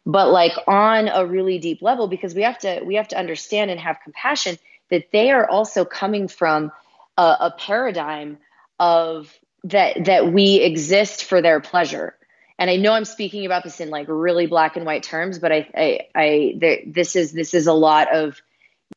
[0.05, 3.69] but like on a really deep level because we have to we have to understand
[3.69, 4.57] and have compassion
[4.89, 6.71] that they are also coming from
[7.17, 8.37] a, a paradigm
[8.79, 12.15] of that that we exist for their pleasure
[12.61, 15.51] and I know I'm speaking about this in like really black and white terms, but
[15.51, 18.39] I, I, I there, this is this is a lot of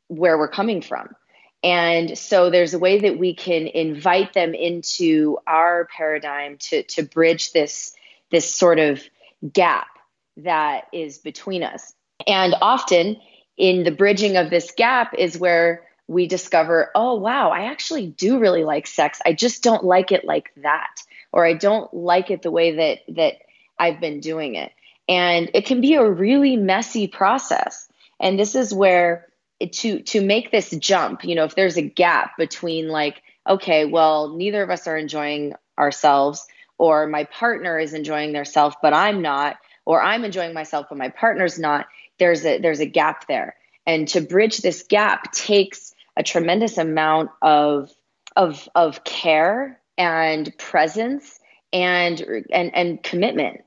[0.08, 1.16] where we're coming from.
[1.64, 7.02] And so there's a way that we can invite them into our paradigm to to
[7.02, 7.96] bridge this
[8.30, 9.02] this sort of
[9.50, 9.88] gap
[10.36, 11.94] that is between us.
[12.26, 13.16] And often
[13.56, 18.38] in the bridging of this gap is where we discover, oh wow, I actually do
[18.38, 19.20] really like sex.
[19.24, 20.94] I just don't like it like that.
[21.32, 23.36] Or I don't like it the way that that
[23.78, 24.70] I've been doing it.
[25.08, 27.88] And it can be a really messy process.
[28.20, 29.28] And this is where
[29.72, 34.36] to to make this jump, you know, if there's a gap between like, okay, well,
[34.36, 36.46] neither of us are enjoying ourselves,
[36.78, 41.08] or my partner is enjoying theirself, but I'm not, or I'm enjoying myself, but my
[41.08, 41.86] partner's not,
[42.18, 43.56] there's a there's a gap there.
[43.86, 47.90] And to bridge this gap takes a tremendous amount of
[48.36, 51.38] of of care and presence
[51.72, 53.62] and and and commitment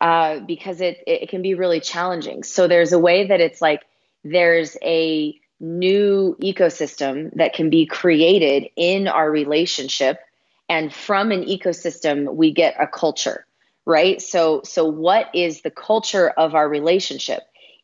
[0.00, 2.42] uh, because it it can be really challenging.
[2.42, 3.82] So there's a way that it's like
[4.32, 10.18] there's a new ecosystem that can be created in our relationship.
[10.68, 13.46] And from an ecosystem we get a culture
[13.86, 14.20] right?
[14.20, 17.42] So so what is the culture of our relationship?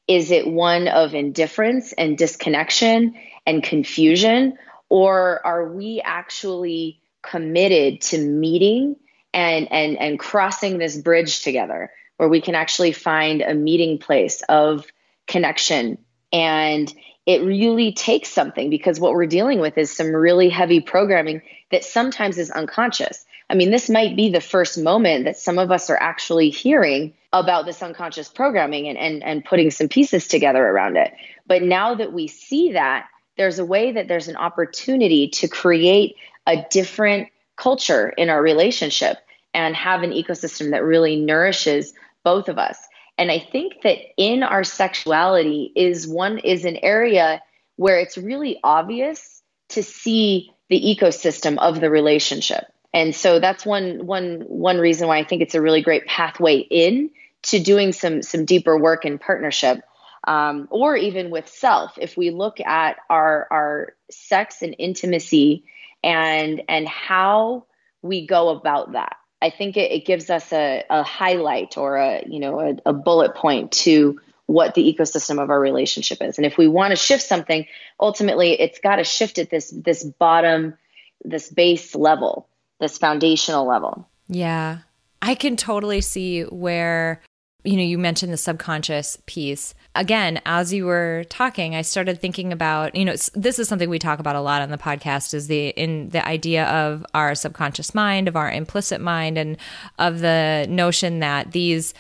[0.09, 3.15] Is it one of indifference and disconnection
[3.47, 4.59] and confusion?
[4.91, 8.97] Or are we actually committed to meeting
[9.33, 14.43] and and and crossing this bridge together where we can actually find a meeting place
[14.49, 14.85] of
[15.27, 15.99] connection
[16.33, 16.93] and
[17.27, 21.85] it really takes something because what we're dealing with is some really heavy programming that
[21.85, 23.25] sometimes is unconscious.
[23.49, 27.15] I mean, this might be the first moment that some of us are actually hearing
[27.33, 31.13] about this unconscious programming and, and, and putting some pieces together around it.
[31.47, 36.17] But now that we see that, there's a way that there's an opportunity to create
[36.47, 39.19] a different culture in our relationship
[39.55, 41.93] and have an ecosystem that really nourishes
[42.25, 42.79] both of us.
[43.19, 47.43] And I think that in our sexuality is one is an area
[47.77, 52.65] where it's really obvious to see the ecosystem of the relationship.
[52.95, 56.59] And so that's one one one reason why I think it's a really great pathway
[56.59, 57.11] in
[57.45, 59.83] to doing some some deeper work in partnership.
[60.25, 65.65] Um, or even with self, if we look at our our sex and intimacy
[66.05, 67.67] and and how
[68.03, 72.23] we go about that, I think it, it gives us a, a, highlight or a
[72.27, 76.39] you know a, a bullet point to what the ecosystem of our relationship is.
[76.39, 77.67] And if we want to shift something,
[77.99, 80.79] ultimately it's got to shift at this this bottom,
[81.25, 82.49] this base level,
[82.81, 84.09] this foundational level.
[84.29, 84.79] Yeah.
[85.21, 87.23] I can totally see where
[87.65, 89.75] you know, you mentioned the subconscious piece.
[89.95, 93.99] Again, as you were talking, I started thinking about, you know, this is something we
[93.99, 97.95] talk about a lot on the podcast is the in the idea of our subconscious
[97.95, 99.59] mind, of our implicit mind and
[99.99, 101.95] of the notion that these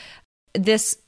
[0.54, 0.98] this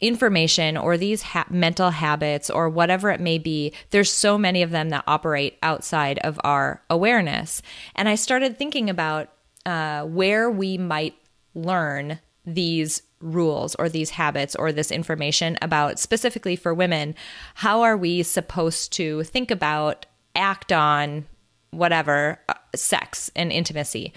[0.00, 4.70] information or these ha- mental habits or whatever it may be, there's so many of
[4.70, 7.62] them that operate outside of our awareness.
[7.94, 9.30] And I started thinking about
[9.64, 11.14] uh, where we might
[11.54, 17.14] learn these rules or these habits or this information about specifically for women
[17.54, 21.24] how are we supposed to think about act on
[21.70, 24.12] whatever uh, sex and intimacy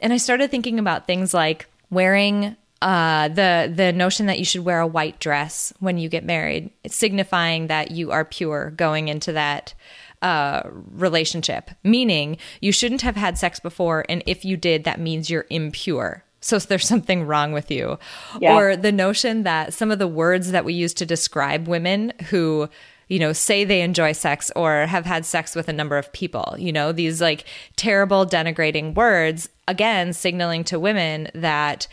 [0.00, 4.64] and i started thinking about things like wearing uh, the the notion that you should
[4.64, 9.32] wear a white dress when you get married, signifying that you are pure going into
[9.32, 9.74] that
[10.22, 11.70] uh, relationship.
[11.84, 16.24] Meaning, you shouldn't have had sex before, and if you did, that means you're impure.
[16.40, 17.98] So there's something wrong with you.
[18.40, 18.56] Yeah.
[18.56, 22.68] Or the notion that some of the words that we use to describe women who
[23.08, 26.54] you know, say they enjoy sex or have had sex with a number of people,
[26.56, 31.88] you know, these like terrible denigrating words, again, signaling to women that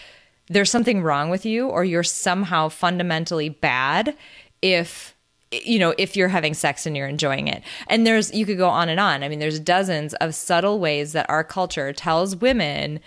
[0.47, 4.15] there's something wrong with you or you're somehow fundamentally bad
[4.62, 5.15] if
[5.51, 8.67] you know if you're having sex and you're enjoying it and there's you could go
[8.67, 12.99] on and on i mean there's dozens of subtle ways that our culture tells women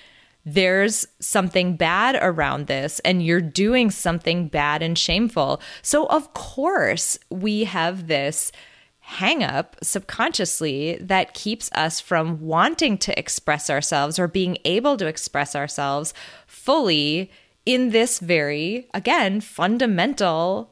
[0.44, 5.60] there's something bad around this and you're doing something bad and shameful.
[5.82, 8.52] So, of course, we have this
[9.00, 15.06] hang up subconsciously that keeps us from wanting to express ourselves or being able to
[15.06, 16.14] express ourselves
[16.46, 17.30] fully
[17.66, 20.70] in this very, again, fundamental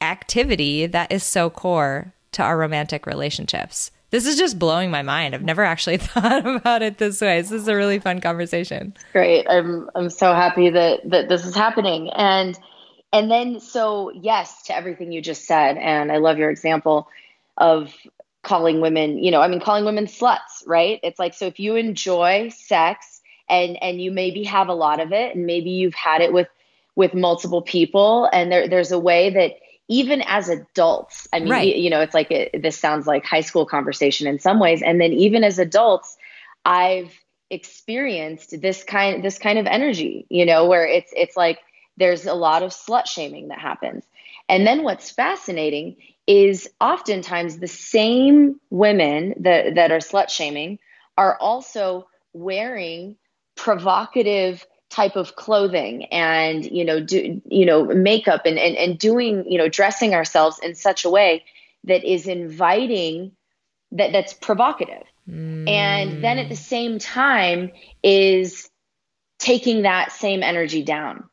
[0.00, 3.90] activity that is so core to our romantic relationships.
[4.14, 5.34] This is just blowing my mind.
[5.34, 7.40] I've never actually thought about it this way.
[7.40, 8.94] This is a really fun conversation.
[9.12, 9.44] Great.
[9.50, 12.10] I'm I'm so happy that that this is happening.
[12.10, 12.56] And
[13.12, 17.08] and then so yes to everything you just said and I love your example
[17.58, 17.92] of
[18.44, 21.00] calling women, you know, I mean calling women sluts, right?
[21.02, 25.10] It's like so if you enjoy sex and and you maybe have a lot of
[25.10, 26.46] it and maybe you've had it with
[26.94, 29.54] with multiple people and there there's a way that
[29.88, 31.76] even as adults i mean right.
[31.76, 35.00] you know it's like it, this sounds like high school conversation in some ways and
[35.00, 36.16] then even as adults
[36.64, 37.12] i've
[37.50, 41.58] experienced this kind this kind of energy you know where it's it's like
[41.96, 44.04] there's a lot of slut shaming that happens
[44.48, 50.78] and then what's fascinating is oftentimes the same women that that are slut shaming
[51.18, 53.16] are also wearing
[53.56, 59.44] provocative type of clothing and you know do you know makeup and, and and doing
[59.50, 61.42] you know dressing ourselves in such a way
[61.82, 63.32] that is inviting
[63.92, 65.02] that that's provocative.
[65.28, 65.66] Mm.
[65.66, 68.68] and then at the same time is
[69.38, 71.24] taking that same energy down.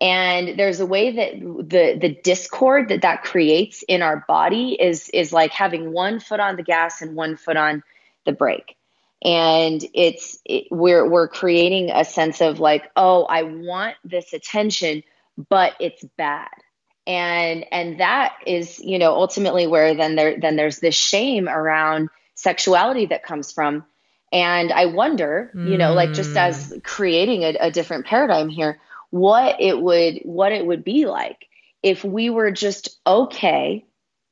[0.00, 5.08] And there's a way that the the discord that that creates in our body is
[5.10, 7.82] is like having one foot on the gas and one foot on
[8.24, 8.75] the brake
[9.22, 15.02] and it's it, we're we're creating a sense of like oh i want this attention
[15.48, 16.48] but it's bad
[17.06, 22.10] and and that is you know ultimately where then there then there's this shame around
[22.34, 23.84] sexuality that comes from
[24.32, 25.70] and i wonder mm.
[25.70, 26.82] you know like just as mm.
[26.82, 28.78] creating a, a different paradigm here
[29.10, 31.46] what it would what it would be like
[31.82, 33.84] if we were just okay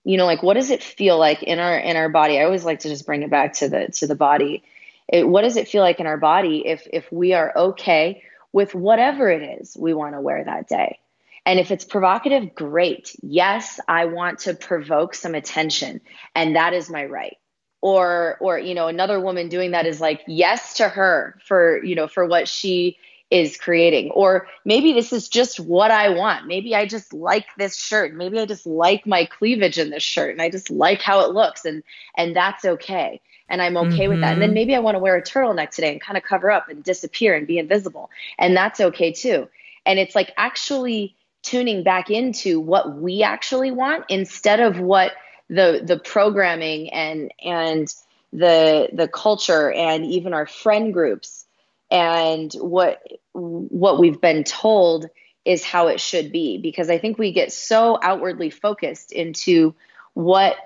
[0.05, 2.65] you know like what does it feel like in our in our body i always
[2.65, 4.63] like to just bring it back to the to the body
[5.09, 8.75] it, what does it feel like in our body if if we are okay with
[8.75, 10.99] whatever it is we want to wear that day?
[11.47, 13.15] And if it's provocative great.
[13.23, 16.01] Yes i want to provoke some attention
[16.35, 17.37] and that is my right.
[17.81, 21.95] Or or you know another woman doing that is like yes to her for you
[21.95, 22.97] know for what she
[23.31, 24.11] is creating.
[24.13, 26.47] Or maybe this is just what i want.
[26.47, 28.15] Maybe i just like this shirt.
[28.15, 31.35] Maybe i just like my cleavage in this shirt and i just like how it
[31.35, 31.83] looks and
[32.17, 34.11] and that's okay and I'm okay mm-hmm.
[34.11, 34.33] with that.
[34.33, 34.55] And then mm-hmm.
[34.55, 37.35] maybe I want to wear a turtleneck today and kind of cover up and disappear
[37.35, 38.11] and be invisible.
[38.39, 39.49] And that's okay too.
[39.87, 45.13] And it's like actually tuning back into what we actually want instead of what
[45.51, 47.95] the the programming and and
[48.33, 51.45] the the culture and even our friend groups
[51.91, 55.07] and what what we've been told
[55.45, 59.75] is how it should be because i think we get so outwardly focused into
[60.15, 60.57] what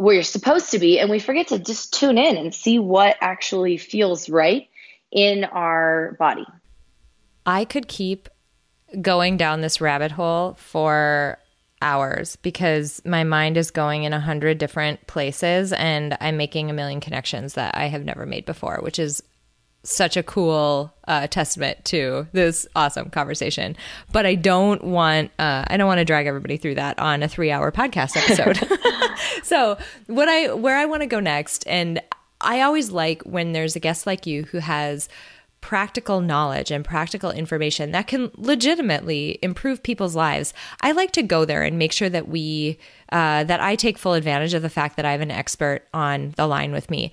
[0.00, 3.76] we're supposed to be and we forget to just tune in and see what actually
[3.76, 4.66] feels right
[5.12, 6.46] in our body.
[7.44, 8.30] I could keep
[9.02, 11.38] going down this rabbit hole for
[11.82, 16.74] hours because my mind is going in a hundred different places and I'm making a
[16.74, 19.22] million connections that I have never made before, which is
[19.82, 23.76] such a cool uh, testament to this awesome conversation.
[24.12, 27.28] But I don't want uh, I don't want to drag everybody through that on a
[27.28, 28.58] three hour podcast episode.
[29.42, 32.00] so what I where I want to go next, and
[32.40, 35.08] I always like when there's a guest like you who has
[35.60, 41.44] practical knowledge and practical information that can legitimately improve people's lives i like to go
[41.44, 42.78] there and make sure that we
[43.12, 46.32] uh, that i take full advantage of the fact that i have an expert on
[46.36, 47.12] the line with me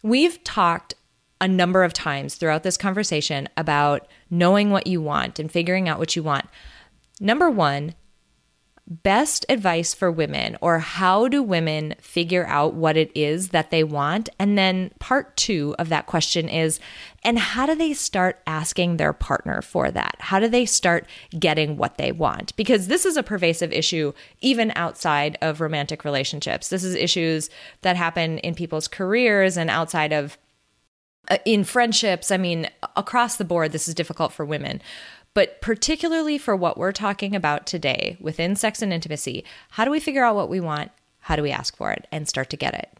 [0.00, 0.94] we've talked
[1.40, 5.98] a number of times throughout this conversation about knowing what you want and figuring out
[5.98, 6.46] what you want.
[7.20, 7.94] Number one
[8.88, 13.84] best advice for women or how do women figure out what it is that they
[13.84, 14.30] want?
[14.38, 16.80] And then part 2 of that question is
[17.22, 20.16] and how do they start asking their partner for that?
[20.20, 21.06] How do they start
[21.38, 22.56] getting what they want?
[22.56, 26.68] Because this is a pervasive issue even outside of romantic relationships.
[26.68, 27.50] This is issues
[27.82, 30.38] that happen in people's careers and outside of
[31.30, 34.80] Uh, in friendships i mean across the board this is difficult for women
[35.38, 40.00] but particularly for what we're talking about today within sex and intimacy, how do we
[40.00, 40.90] figure out what we want?
[41.20, 42.90] How do we ask for it and start to get it?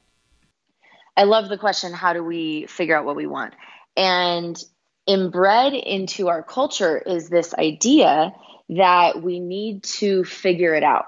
[1.16, 3.55] I love the question how do we figure out what we want?
[3.97, 4.57] And
[5.07, 8.33] inbred into our culture is this idea
[8.68, 11.07] that we need to figure it out.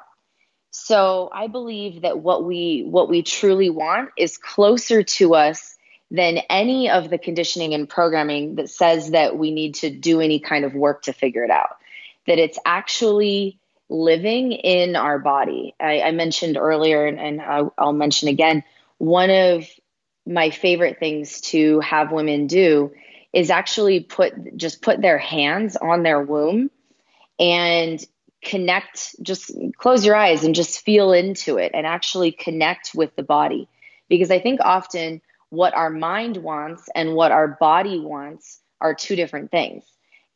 [0.72, 5.76] So I believe that what we what we truly want is closer to us
[6.10, 10.40] than any of the conditioning and programming that says that we need to do any
[10.40, 11.76] kind of work to figure it out.
[12.26, 13.58] That it's actually
[13.88, 15.74] living in our body.
[15.80, 18.64] I, I mentioned earlier, and, and I'll, I'll mention again,
[18.98, 19.66] one of
[20.26, 22.92] my favorite things to have women do
[23.32, 26.70] is actually put just put their hands on their womb
[27.38, 28.04] and
[28.42, 33.22] connect just close your eyes and just feel into it and actually connect with the
[33.22, 33.68] body
[34.08, 35.20] because i think often
[35.50, 39.84] what our mind wants and what our body wants are two different things.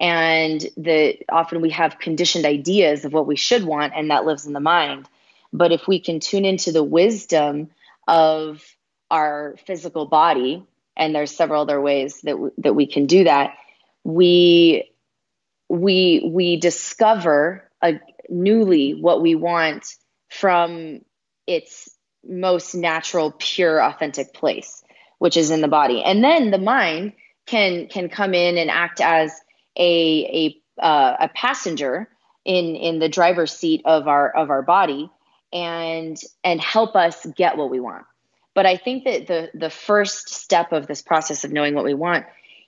[0.01, 4.47] And the often we have conditioned ideas of what we should want and that lives
[4.47, 5.09] in the mind.
[5.53, 7.71] But if we can tune into the wisdom
[8.09, 8.63] of
[9.11, 10.65] our physical body
[10.97, 13.55] and there's several other ways that w- that we can do that
[14.05, 14.91] we
[15.69, 17.99] we we discover a
[18.29, 19.97] newly what we want
[20.29, 21.01] from
[21.47, 21.91] its
[22.27, 24.84] most natural pure authentic place
[25.25, 26.03] which is in the body.
[26.03, 27.15] And then the mind
[27.47, 29.33] can can come in and act as
[29.75, 32.11] a a uh, a passenger
[32.45, 35.11] in in the driver's seat of our of our body
[35.51, 38.05] and and help us get what we want.
[38.55, 41.95] But I think that the the first step of this process of knowing what we
[41.95, 42.27] want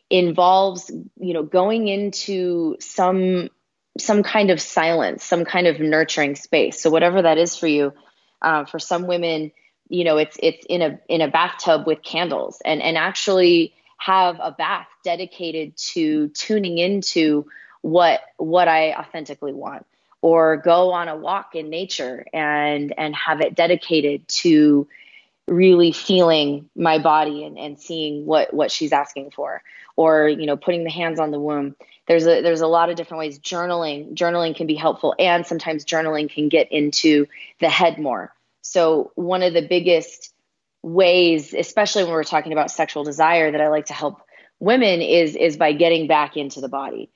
[0.08, 0.90] involves
[1.20, 3.50] you know going into some
[3.98, 6.80] some kind of silence, some kind of nurturing space.
[6.80, 7.92] So whatever that is for you,
[8.40, 9.52] uh, for some women
[9.88, 14.38] you know it's it's in a in a bathtub with candles and and actually have
[14.40, 17.46] a bath dedicated to tuning into
[17.82, 19.86] what what I authentically want
[20.20, 24.88] or go on a walk in nature and and have it dedicated to
[25.46, 29.62] really feeling my body and, and seeing what what she's asking for
[29.94, 31.76] or you know putting the hands on the womb.
[32.06, 33.38] There's a there's a lot of different ways.
[33.38, 37.26] Journaling journaling can be helpful and sometimes journaling can get into
[37.60, 38.32] the head more
[38.66, 40.34] so, one of the biggest
[40.82, 44.22] ways, especially when we're talking about sexual desire, that I like to help
[44.58, 47.10] women is is by getting back into the body.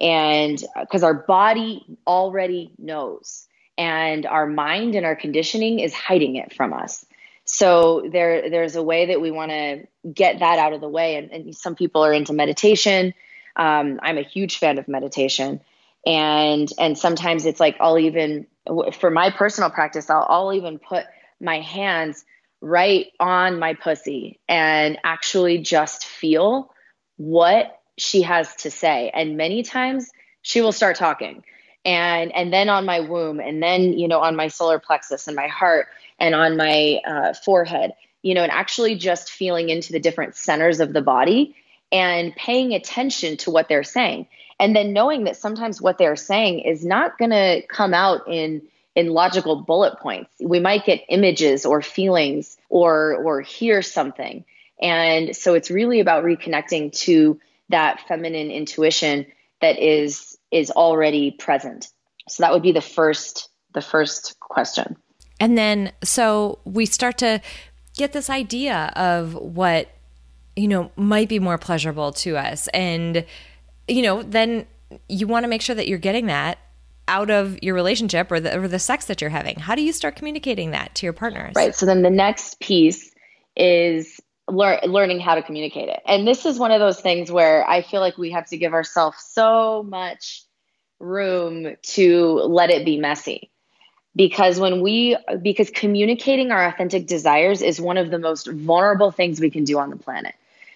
[0.00, 3.46] And because our body already knows
[3.76, 7.04] and our mind and our conditioning is hiding it from us.
[7.44, 11.16] So there there's a way that we want to get that out of the way.
[11.16, 13.12] And, and some people are into meditation.
[13.56, 15.60] Um, I'm a huge fan of meditation.
[16.06, 18.46] And and sometimes it's like I'll even
[18.92, 21.04] for my personal practice, I'll, I'll even put
[21.40, 22.24] my hands
[22.60, 26.72] right on my pussy and actually just feel
[27.16, 29.10] what she has to say.
[29.12, 30.10] And many times
[30.42, 31.42] she will start talking.
[31.84, 35.34] And and then on my womb, and then you know on my solar plexus and
[35.34, 35.88] my heart,
[36.20, 37.92] and on my uh, forehead,
[38.22, 41.56] you know, and actually just feeling into the different centers of the body
[41.90, 44.28] and paying attention to what they're saying
[44.58, 48.62] and then knowing that sometimes what they're saying is not going to come out in
[48.94, 50.30] in logical bullet points.
[50.40, 54.44] We might get images or feelings or or hear something.
[54.80, 59.26] And so it's really about reconnecting to that feminine intuition
[59.60, 61.88] that is is already present.
[62.28, 64.96] So that would be the first the first question.
[65.40, 67.40] And then so we start to
[67.96, 69.88] get this idea of what
[70.56, 72.68] you know might be more pleasurable to us.
[72.68, 73.24] And
[73.88, 74.66] you know then
[75.08, 76.58] you want to make sure that you're getting that
[77.08, 79.58] out of your relationship or the, or the sex that you're having.
[79.58, 81.52] How do you start communicating that to your partners?
[81.56, 83.10] Right so then the next piece
[83.56, 86.00] is lear- learning how to communicate it.
[86.06, 88.72] And this is one of those things where i feel like we have to give
[88.72, 90.44] ourselves so much
[91.02, 93.50] room to let it be messy.
[94.14, 99.40] Because when we because communicating our authentic desires is one of the most vulnerable things
[99.40, 100.34] we can do on the planet.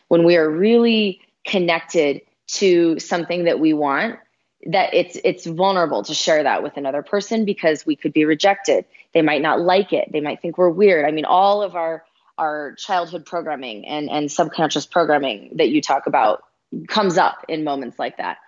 [0.08, 4.18] When we are really connected to something that we want
[4.66, 8.84] that it's it's vulnerable to share that with another person because we could be rejected.
[9.12, 10.10] They might not like it.
[10.12, 11.04] They might think we're weird.
[11.04, 12.04] I mean all of our
[12.38, 16.44] our childhood programming and and subconscious programming that you talk about
[16.88, 18.38] comes up in moments like that.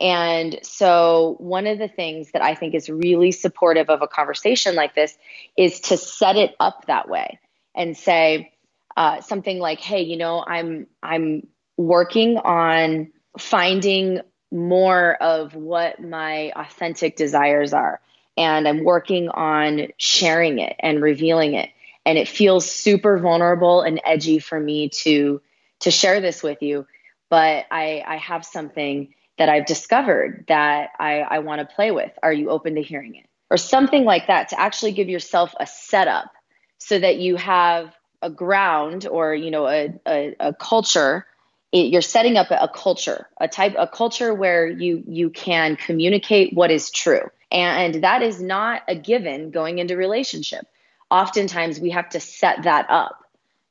[0.00, 4.74] And so, one of the things that I think is really supportive of a conversation
[4.74, 5.16] like this
[5.56, 7.38] is to set it up that way
[7.74, 8.52] and say
[8.96, 11.46] uh, something like, "Hey, you know, I'm I'm
[11.76, 14.20] working on finding
[14.50, 18.00] more of what my authentic desires are,
[18.36, 21.70] and I'm working on sharing it and revealing it.
[22.04, 25.40] And it feels super vulnerable and edgy for me to
[25.80, 26.86] to share this with you,
[27.30, 32.12] but I I have something." that I've discovered that I, I want to play with.
[32.22, 33.26] Are you open to hearing it?
[33.50, 36.30] Or something like that to actually give yourself a setup
[36.78, 41.26] so that you have a ground or you know a, a, a culture
[41.72, 46.52] it, you're setting up a, culture a type a culture where you you can communicate
[46.52, 47.30] what is true.
[47.50, 50.66] And that is not a given going into relationship.
[51.10, 53.18] Oftentimes we have to set that up.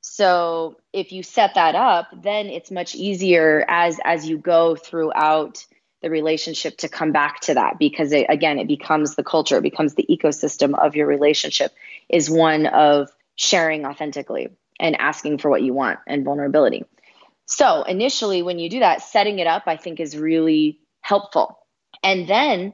[0.02, 5.66] So if you set that up, then it's much easier as as you go throughout
[6.02, 9.64] the relationship to come back to that because it, again it becomes the culture, it
[9.64, 11.72] becomes the ecosystem of your relationship
[12.10, 14.50] is one of sharing authentically
[14.80, 16.84] and asking for what you want and vulnerability.
[17.52, 21.58] So initially when you do that, setting it up I think is really helpful.
[22.04, 22.74] And then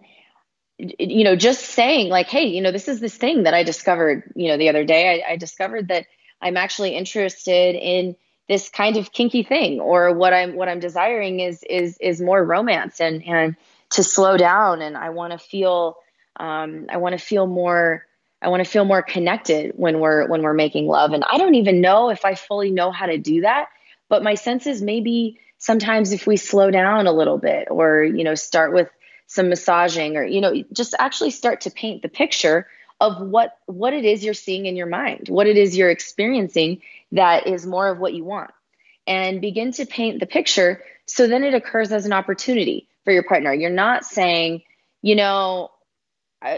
[0.77, 4.31] you know just saying like hey you know this is this thing that i discovered
[4.35, 5.23] you know the other day.
[5.27, 6.05] I, I discovered that
[6.39, 8.15] I'm actually interested in
[8.47, 12.43] this kind of kinky thing or what I'm what I'm desiring is is is more
[12.43, 13.55] romance and and
[13.91, 14.81] to slow down.
[14.81, 15.97] And I want to feel
[16.39, 18.05] um, I want to feel more
[18.41, 21.11] I want to feel more connected when we're when we're making love.
[21.11, 23.67] And I don't even know if I fully know how to do that
[24.09, 28.23] but my sense is maybe sometimes if we slow down a little bit or you
[28.23, 28.89] know start with
[29.27, 32.67] some massaging or you know just actually start to paint the picture
[32.99, 36.81] of what what it is you're seeing in your mind, what it is you're experiencing
[37.11, 38.51] that is more of what you want.
[39.05, 43.23] And begin to paint the picture so then it occurs as an opportunity for your
[43.23, 43.53] partner.
[43.53, 44.63] You're not saying,
[45.01, 45.71] you know,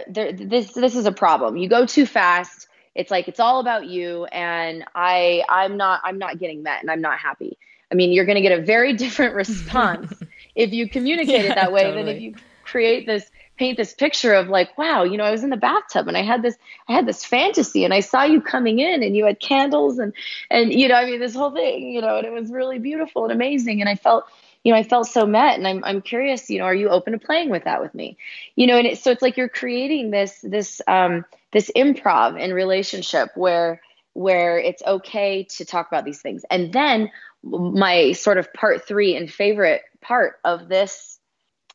[0.08, 1.58] there, this this is a problem.
[1.58, 2.68] You go too fast.
[2.96, 6.92] It's like it's all about you and I I'm not I'm not getting met and
[6.92, 7.58] I'm not happy.
[7.92, 10.14] I mean, you're going to get a very different response
[10.56, 12.04] if you communicate yeah, it that way totally.
[12.04, 13.30] than if you create this
[13.60, 16.24] paint this picture of like, wow, you know, I was in the bathtub and I
[16.24, 19.40] had this, I had this fantasy and I saw you coming in and you had
[19.40, 20.14] candles and,
[20.50, 23.26] and, you know, I mean, this whole thing, you know, and it was really beautiful
[23.26, 23.82] and amazing.
[23.82, 24.26] And I felt,
[24.64, 27.14] you know, I felt so met and I'm, I'm curious, you know, are you open
[27.14, 28.18] to playing with that with me?
[28.56, 32.54] You know, and it, so it's like you're creating this, this, um, this improv in
[32.54, 33.82] relationship where,
[34.14, 36.44] where it's okay to talk about these things.
[36.52, 37.10] And then
[37.44, 41.20] my sort of part three and favorite part of this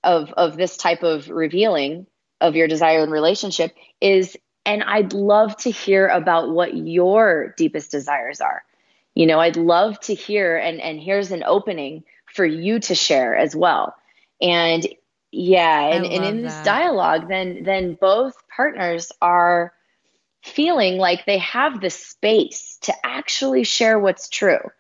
[0.03, 2.07] of of this type of revealing
[2.41, 7.91] of your desire and relationship is and I'd love to hear about what your deepest
[7.91, 8.63] desires are.
[9.15, 12.05] You know, I'd love to hear and and here's an opening
[12.35, 13.95] for you to share as well.
[14.43, 14.87] And
[15.31, 16.49] yeah, and, and in that.
[16.49, 19.73] this dialogue then then both partners are
[20.43, 24.71] feeling like they have the space to actually share what's true.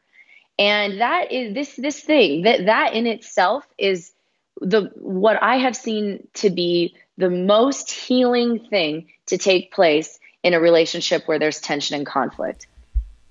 [0.58, 4.12] And that is this this thing that that in itself is
[4.60, 10.54] the what I have seen to be the most healing thing to take place in
[10.54, 12.66] a relationship where there's tension and conflict.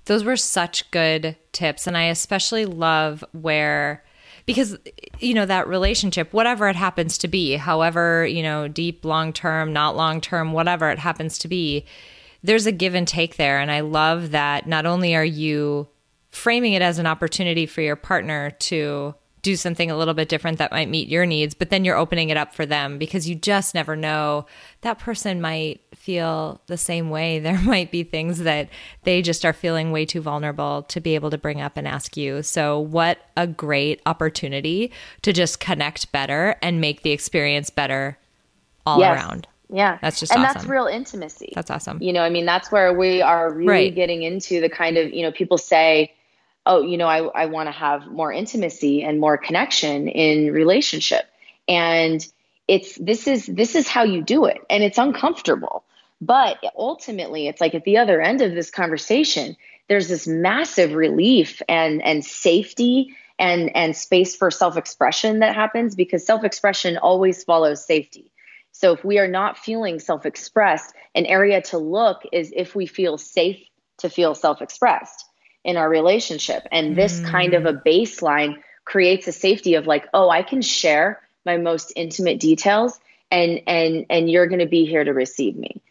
[0.05, 4.03] Those were such good tips and I especially love where
[4.45, 4.77] because
[5.19, 9.71] you know that relationship whatever it happens to be however you know deep long term
[9.71, 11.85] not long term whatever it happens to be
[12.45, 13.59] there's a give and take there.
[13.59, 15.87] And i love that not only are you
[16.31, 20.57] framing it as an opportunity for your partner to do something a little bit different
[20.57, 23.35] that might meet your needs, but then you're opening it up for them because you
[23.35, 24.45] just never know.
[24.81, 27.39] That person might feel the same way.
[27.43, 28.69] There might be things that
[29.03, 32.15] they just are feeling way too vulnerable to be able to bring up and ask
[32.15, 32.41] you.
[32.41, 34.91] So, what a great opportunity
[35.23, 38.17] to just connect better and make the experience better
[38.85, 39.21] all yes.
[39.21, 39.47] around.
[39.69, 39.97] Yeah.
[40.01, 40.53] That's just And awesome.
[40.53, 41.51] that's real intimacy.
[41.53, 42.01] That's awesome.
[42.01, 43.95] You know, I mean, that's where we are really right.
[43.95, 46.13] getting into the kind of, you know, people say,
[46.65, 51.25] oh, you know, I, I want to have more intimacy and more connection in relationship.
[51.67, 52.25] And
[52.67, 54.59] it's this is this is how you do it.
[54.69, 55.83] And it's uncomfortable.
[56.21, 59.57] But ultimately, it's like at the other end of this conversation,
[59.89, 66.25] there's this massive relief and and safety and and space for self-expression that happens because
[66.25, 68.31] self-expression always follows safety.
[68.71, 73.17] So if we are not feeling self-expressed, an area to look is if we feel
[73.17, 73.59] safe
[73.99, 75.25] to feel self-expressed
[75.63, 76.67] in our relationship.
[76.71, 77.29] And this mm.
[77.29, 81.93] kind of a baseline creates a safety of like, oh, I can share my most
[81.95, 82.99] intimate details
[83.31, 85.81] and and and you're going to be here to receive me.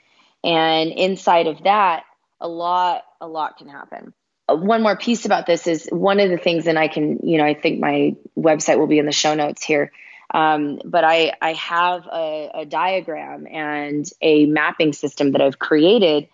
[0.45, 2.05] And inside of that,
[2.41, 4.15] a lot a lot can happen.
[4.49, 7.39] Uh, one more piece about this is one of the things, and I can, you
[7.39, 9.93] know, I think my website will be in the show notes here.
[10.35, 16.29] Um, but I, I have a, a diagram and a mapping system that I've created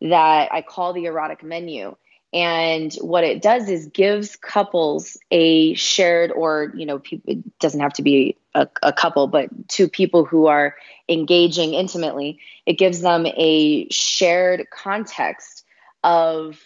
[0.00, 1.94] that I call the erotic menu.
[2.32, 7.92] And what it does is gives couples a shared, or, you know, it doesn't have
[7.94, 10.74] to be a, a couple, but two people who are
[11.08, 15.64] engaging intimately, it gives them a shared context
[16.02, 16.58] of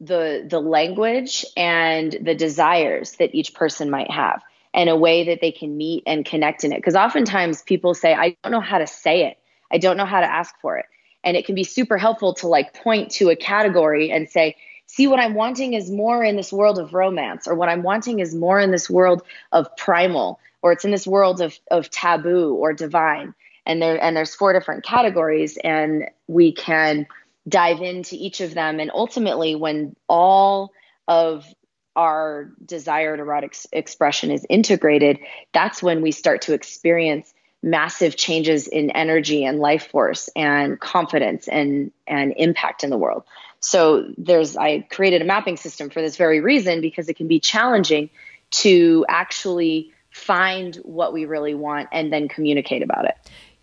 [0.00, 4.42] the the language and the desires that each person might have
[4.72, 6.76] and a way that they can meet and connect in it.
[6.76, 9.38] Because oftentimes people say i don't know how to say it.
[9.72, 10.86] I don't know how to ask for it.
[11.24, 14.54] And it can be super helpful to like point to a category and say
[14.88, 18.18] see what I'm wanting is more in this world of romance, or what I'm wanting
[18.18, 19.22] is more in this world
[19.52, 23.34] of primal, or it's in this world of, of taboo or divine.
[23.64, 27.06] And there and there's four different categories, and we can
[27.46, 28.80] dive into each of them.
[28.80, 30.72] And ultimately, when all
[31.06, 31.46] of
[31.94, 35.18] our desired erotic expression is integrated,
[35.52, 41.48] that's when we start to experience massive changes in energy and life force and confidence
[41.48, 43.24] and and impact in the world.
[43.60, 47.40] So there's I created a mapping system for this very reason because it can be
[47.40, 48.10] challenging
[48.50, 53.16] to actually find what we really want and then communicate about it.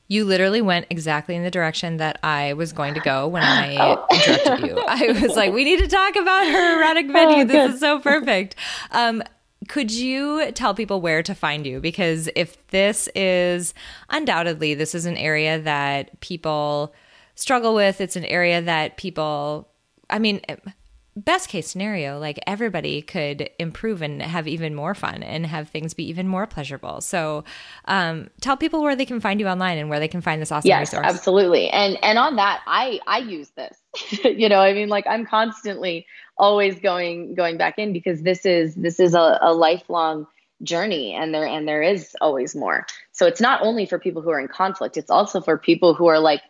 [0.08, 3.76] You literally went exactly in the direction that I was going to go when I
[3.80, 4.06] oh.
[4.12, 4.78] interrupted you.
[4.78, 7.36] I was like, we need to talk about her erotic menu.
[7.36, 8.56] Oh, this is so perfect.
[8.91, 9.24] Um,
[9.68, 11.80] could you tell people where to find you?
[11.80, 13.74] Because if this is
[14.10, 16.93] undoubtedly, this is an area that people
[17.34, 19.68] struggle with, it's an area that people
[20.10, 20.41] I mean,
[21.16, 25.93] best case scenario, like everybody could improve and have even more fun and have things
[25.93, 27.01] be even more pleasurable.
[27.01, 27.43] So,
[27.86, 30.51] um, tell people where they can find you online and where they can find this
[30.51, 31.06] awesome yes, resource.
[31.06, 31.70] absolutely.
[31.70, 33.78] And and on that, I I use this.
[34.24, 36.06] you know, I mean, like I'm constantly
[36.38, 40.28] always going going back in because this is this is a, a lifelong
[40.64, 44.30] journey and there and there is always more so it's not only for people who
[44.30, 46.41] are in conflict it's also for people who are like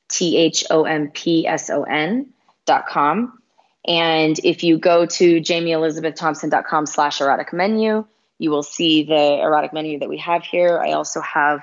[0.10, 2.26] t-h-o-m-p-s-o-n
[2.66, 3.38] dot com
[3.86, 8.06] and if you go to jamieelizabeththompson.com slash erotic menu
[8.40, 10.80] you will see the erotic menu that we have here.
[10.80, 11.62] I also have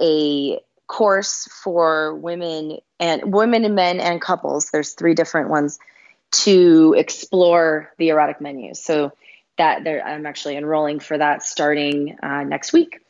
[0.00, 4.70] a course for women and women and men and couples.
[4.70, 5.78] There's three different ones
[6.32, 8.74] to explore the erotic menu.
[8.74, 9.12] So
[9.60, 13.00] that I'm actually enrolling for that starting uh, next week.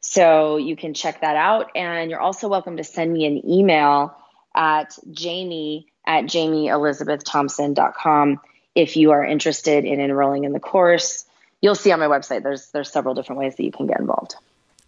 [0.00, 1.72] So you can check that out.
[1.76, 4.16] And you're also welcome to send me an email
[4.54, 8.40] at jamie at jamieelizabeththompson.com
[8.74, 11.26] if you are interested in enrolling in the course.
[11.60, 14.36] You'll see on my website there's there's several different ways that you can get involved.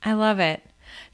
[0.03, 0.63] I love it.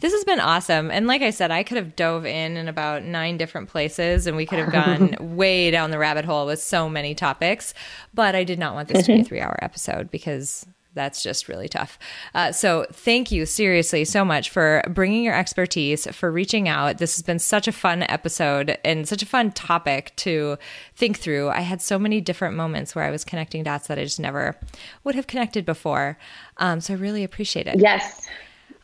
[0.00, 0.90] This has been awesome.
[0.90, 4.36] And like I said, I could have dove in in about nine different places and
[4.36, 7.74] we could have gone way down the rabbit hole with so many topics.
[8.14, 11.48] But I did not want this to be a three hour episode because that's just
[11.48, 11.98] really tough.
[12.34, 16.98] Uh, so, thank you seriously so much for bringing your expertise, for reaching out.
[16.98, 20.58] This has been such a fun episode and such a fun topic to
[20.96, 21.50] think through.
[21.50, 24.58] I had so many different moments where I was connecting dots that I just never
[25.04, 26.18] would have connected before.
[26.56, 27.78] Um, so, I really appreciate it.
[27.78, 28.26] Yes.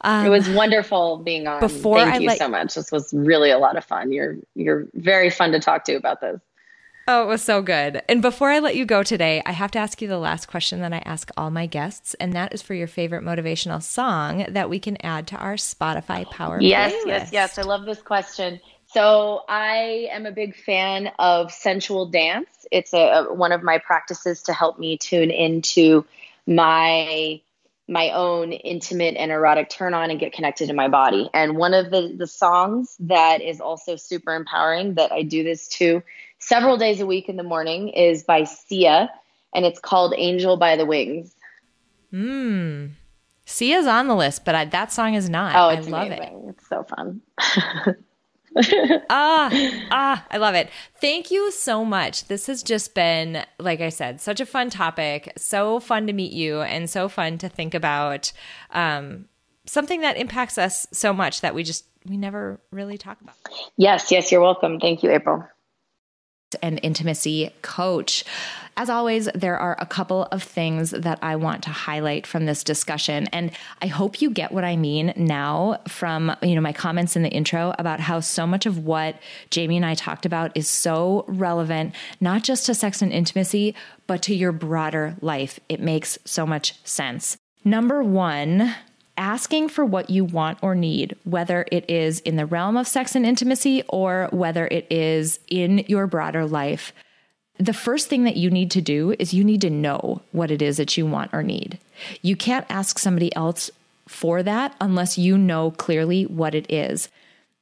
[0.05, 1.61] Um, it was wonderful being on.
[1.61, 2.75] Before Thank I you let, so much.
[2.75, 4.13] This was really a lot of fun.
[4.13, 6.41] You're you're very fun to talk to about this.
[7.09, 8.03] Oh, it was so good.
[8.09, 10.81] And before I let you go today, I have to ask you the last question
[10.81, 14.71] that I ask all my guests, and that is for your favorite motivational song that
[14.71, 16.61] we can add to our Spotify Power.
[16.61, 17.07] Yes, playlist.
[17.07, 17.59] yes, yes.
[17.59, 18.61] I love this question.
[18.87, 22.49] So I am a big fan of sensual dance.
[22.71, 26.05] It's a, a one of my practices to help me tune into
[26.47, 27.41] my
[27.89, 31.29] my own intimate and erotic turn on and get connected to my body.
[31.35, 35.69] And one of the, the songs that is also super empowering that I do this
[35.69, 36.03] to
[36.39, 39.11] several days a week in the morning is by Sia
[39.55, 41.35] and it's called Angel by the Wings.
[42.11, 42.87] Hmm.
[43.47, 45.55] Sia's on the list, but I, that song is not.
[45.55, 46.23] Oh, I love amazing.
[46.23, 46.51] it.
[46.51, 47.21] It's so fun.
[49.11, 49.51] ah,
[49.91, 50.71] ah, I love it.
[51.01, 52.29] Thank you so much.
[52.29, 55.33] This has just been, like I said, such a fun topic.
[55.37, 58.33] So fun to meet you, and so fun to think about
[58.71, 59.27] um,
[59.67, 63.35] something that impacts us so much that we just we never really talk about.
[63.77, 64.79] Yes, yes, you're welcome.
[64.79, 65.45] Thank you, April
[66.63, 68.25] and intimacy coach.
[68.77, 72.65] As always, there are a couple of things that I want to highlight from this
[72.65, 77.15] discussion and I hope you get what I mean now from, you know, my comments
[77.15, 79.17] in the intro about how so much of what
[79.51, 83.77] Jamie and I talked about is so relevant not just to sex and intimacy,
[84.09, 85.61] but to your broader life.
[85.69, 87.39] It makes so much sense.
[87.65, 88.75] Number 1,
[89.17, 93.15] asking for what you want or need, whether it is in the realm of sex
[93.15, 96.93] and intimacy or whether it is in your broader life.
[97.59, 100.61] The first thing that you need to do is you need to know what it
[100.61, 101.79] is that you want or need.
[102.21, 103.71] You can't ask somebody else
[104.09, 107.09] for that unless you know clearly what it is.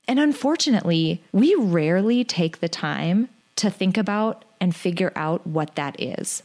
[0.09, 6.01] And unfortunately, we rarely take the time to think about and figure out what that
[6.01, 6.43] is.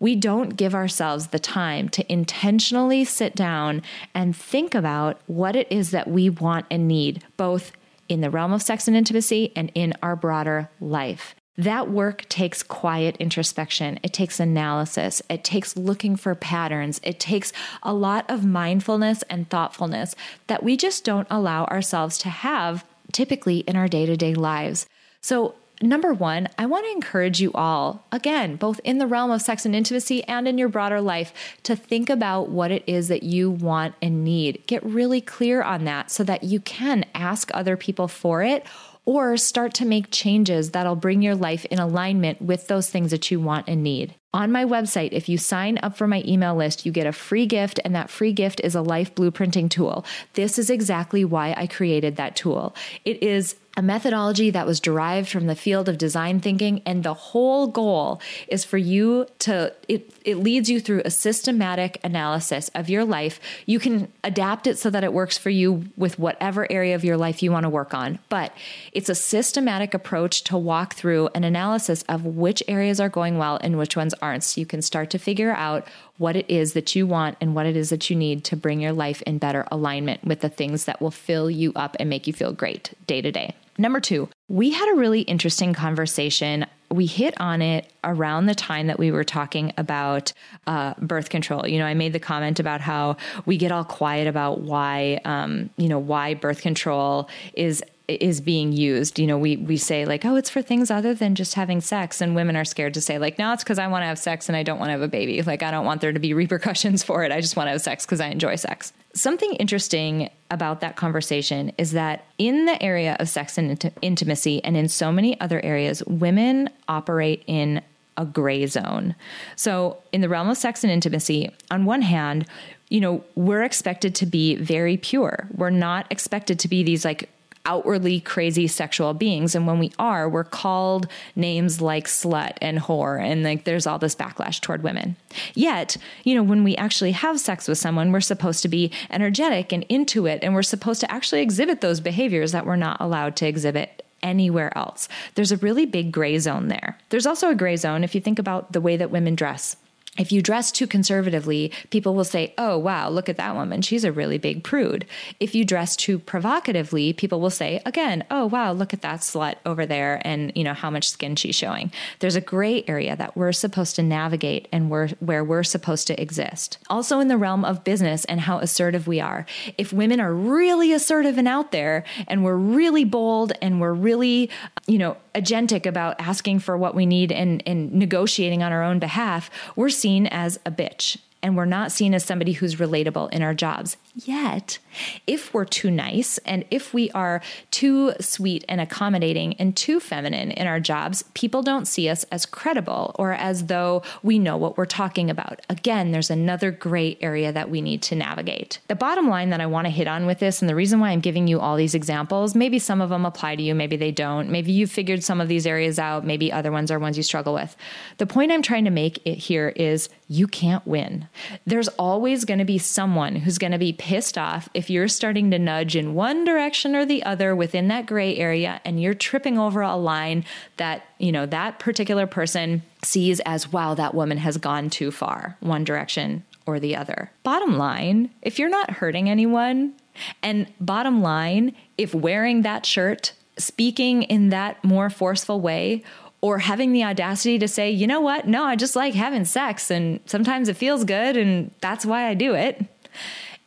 [0.00, 3.82] We don't give ourselves the time to intentionally sit down
[4.12, 7.72] and think about what it is that we want and need, both
[8.08, 11.36] in the realm of sex and intimacy and in our broader life.
[11.58, 13.98] That work takes quiet introspection.
[14.04, 15.20] It takes analysis.
[15.28, 17.00] It takes looking for patterns.
[17.02, 17.52] It takes
[17.82, 20.14] a lot of mindfulness and thoughtfulness
[20.46, 24.86] that we just don't allow ourselves to have typically in our day to day lives.
[25.20, 29.42] So, number one, I want to encourage you all, again, both in the realm of
[29.42, 31.32] sex and intimacy and in your broader life,
[31.64, 34.62] to think about what it is that you want and need.
[34.68, 38.64] Get really clear on that so that you can ask other people for it
[39.08, 43.30] or start to make changes that'll bring your life in alignment with those things that
[43.30, 44.14] you want and need.
[44.34, 47.46] On my website, if you sign up for my email list, you get a free
[47.46, 50.04] gift, and that free gift is a life blueprinting tool.
[50.34, 52.76] This is exactly why I created that tool.
[53.06, 57.14] It is a methodology that was derived from the field of design thinking and the
[57.14, 62.90] whole goal is for you to it it leads you through a systematic analysis of
[62.90, 66.96] your life you can adapt it so that it works for you with whatever area
[66.96, 68.52] of your life you want to work on but
[68.90, 73.60] it's a systematic approach to walk through an analysis of which areas are going well
[73.62, 76.96] and which ones aren't so you can start to figure out what it is that
[76.96, 79.64] you want and what it is that you need to bring your life in better
[79.70, 83.22] alignment with the things that will fill you up and make you feel great day
[83.22, 83.54] to day.
[83.78, 86.66] Number two, we had a really interesting conversation.
[86.90, 90.32] We hit on it around the time that we were talking about
[90.66, 91.66] uh, birth control.
[91.66, 93.16] You know, I made the comment about how
[93.46, 98.72] we get all quiet about why, um, you know, why birth control is is being
[98.72, 99.18] used.
[99.18, 102.20] You know, we we say like, oh, it's for things other than just having sex,
[102.20, 104.48] and women are scared to say like, no, it's because I want to have sex
[104.48, 105.42] and I don't want to have a baby.
[105.42, 107.30] Like, I don't want there to be repercussions for it.
[107.30, 108.92] I just want to have sex because I enjoy sex.
[109.12, 114.64] Something interesting about that conversation is that in the area of sex and int- intimacy,
[114.64, 117.82] and in so many other areas, women operate in
[118.16, 119.14] a gray zone.
[119.54, 122.46] So, in the realm of sex and intimacy, on one hand,
[122.88, 125.46] you know, we're expected to be very pure.
[125.54, 127.28] We're not expected to be these like
[127.68, 129.54] outwardly crazy sexual beings.
[129.54, 131.06] And when we are, we're called
[131.36, 133.22] names like slut and whore.
[133.22, 135.16] And like there's all this backlash toward women.
[135.54, 139.70] Yet, you know, when we actually have sex with someone, we're supposed to be energetic
[139.72, 140.42] and into it.
[140.42, 144.76] And we're supposed to actually exhibit those behaviors that we're not allowed to exhibit anywhere
[144.76, 145.06] else.
[145.34, 146.98] There's a really big gray zone there.
[147.10, 149.76] There's also a gray zone if you think about the way that women dress
[150.18, 153.82] if you dress too conservatively, people will say, oh, wow, look at that woman.
[153.82, 155.06] She's a really big prude.
[155.40, 159.56] If you dress too provocatively, people will say, again, oh, wow, look at that slut
[159.64, 161.92] over there and, you know, how much skin she's showing.
[162.18, 166.20] There's a gray area that we're supposed to navigate and we're, where we're supposed to
[166.20, 166.78] exist.
[166.90, 169.46] Also, in the realm of business and how assertive we are.
[169.76, 174.50] If women are really assertive and out there and we're really bold and we're really,
[174.86, 178.98] you know, agentic about asking for what we need and, and negotiating on our own
[178.98, 181.18] behalf, we're seen as a bitch.
[181.40, 183.96] and we're not seen as somebody who's relatable in our jobs.
[184.16, 184.78] Yet,
[185.26, 187.40] if we're too nice and if we are
[187.70, 192.46] too sweet and accommodating and too feminine in our jobs, people don't see us as
[192.46, 195.60] credible or as though we know what we're talking about.
[195.68, 198.80] Again, there's another gray area that we need to navigate.
[198.88, 201.10] The bottom line that I want to hit on with this, and the reason why
[201.10, 204.12] I'm giving you all these examples, maybe some of them apply to you, maybe they
[204.12, 204.50] don't.
[204.50, 207.54] Maybe you've figured some of these areas out, maybe other ones are ones you struggle
[207.54, 207.76] with.
[208.18, 211.28] The point I'm trying to make here is you can't win.
[211.66, 215.58] There's always going to be someone who's going to be pissed off you're starting to
[215.58, 219.80] nudge in one direction or the other within that gray area and you're tripping over
[219.80, 220.44] a line
[220.76, 225.56] that, you know, that particular person sees as, wow, that woman has gone too far,
[225.60, 227.30] one direction or the other.
[227.42, 229.94] Bottom line, if you're not hurting anyone,
[230.42, 236.02] and bottom line, if wearing that shirt, speaking in that more forceful way,
[236.40, 238.46] or having the audacity to say, you know what?
[238.46, 242.34] No, I just like having sex and sometimes it feels good and that's why I
[242.34, 242.84] do it.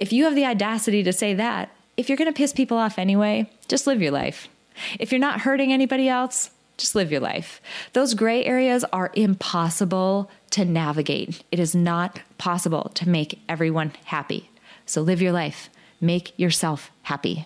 [0.01, 2.97] If you have the audacity to say that, if you're going to piss people off
[2.97, 4.49] anyway, just live your life.
[4.99, 7.61] If you're not hurting anybody else, just live your life.
[7.93, 11.43] Those gray areas are impossible to navigate.
[11.51, 14.49] It is not possible to make everyone happy.
[14.87, 15.69] So live your life.
[16.01, 17.45] Make yourself happy.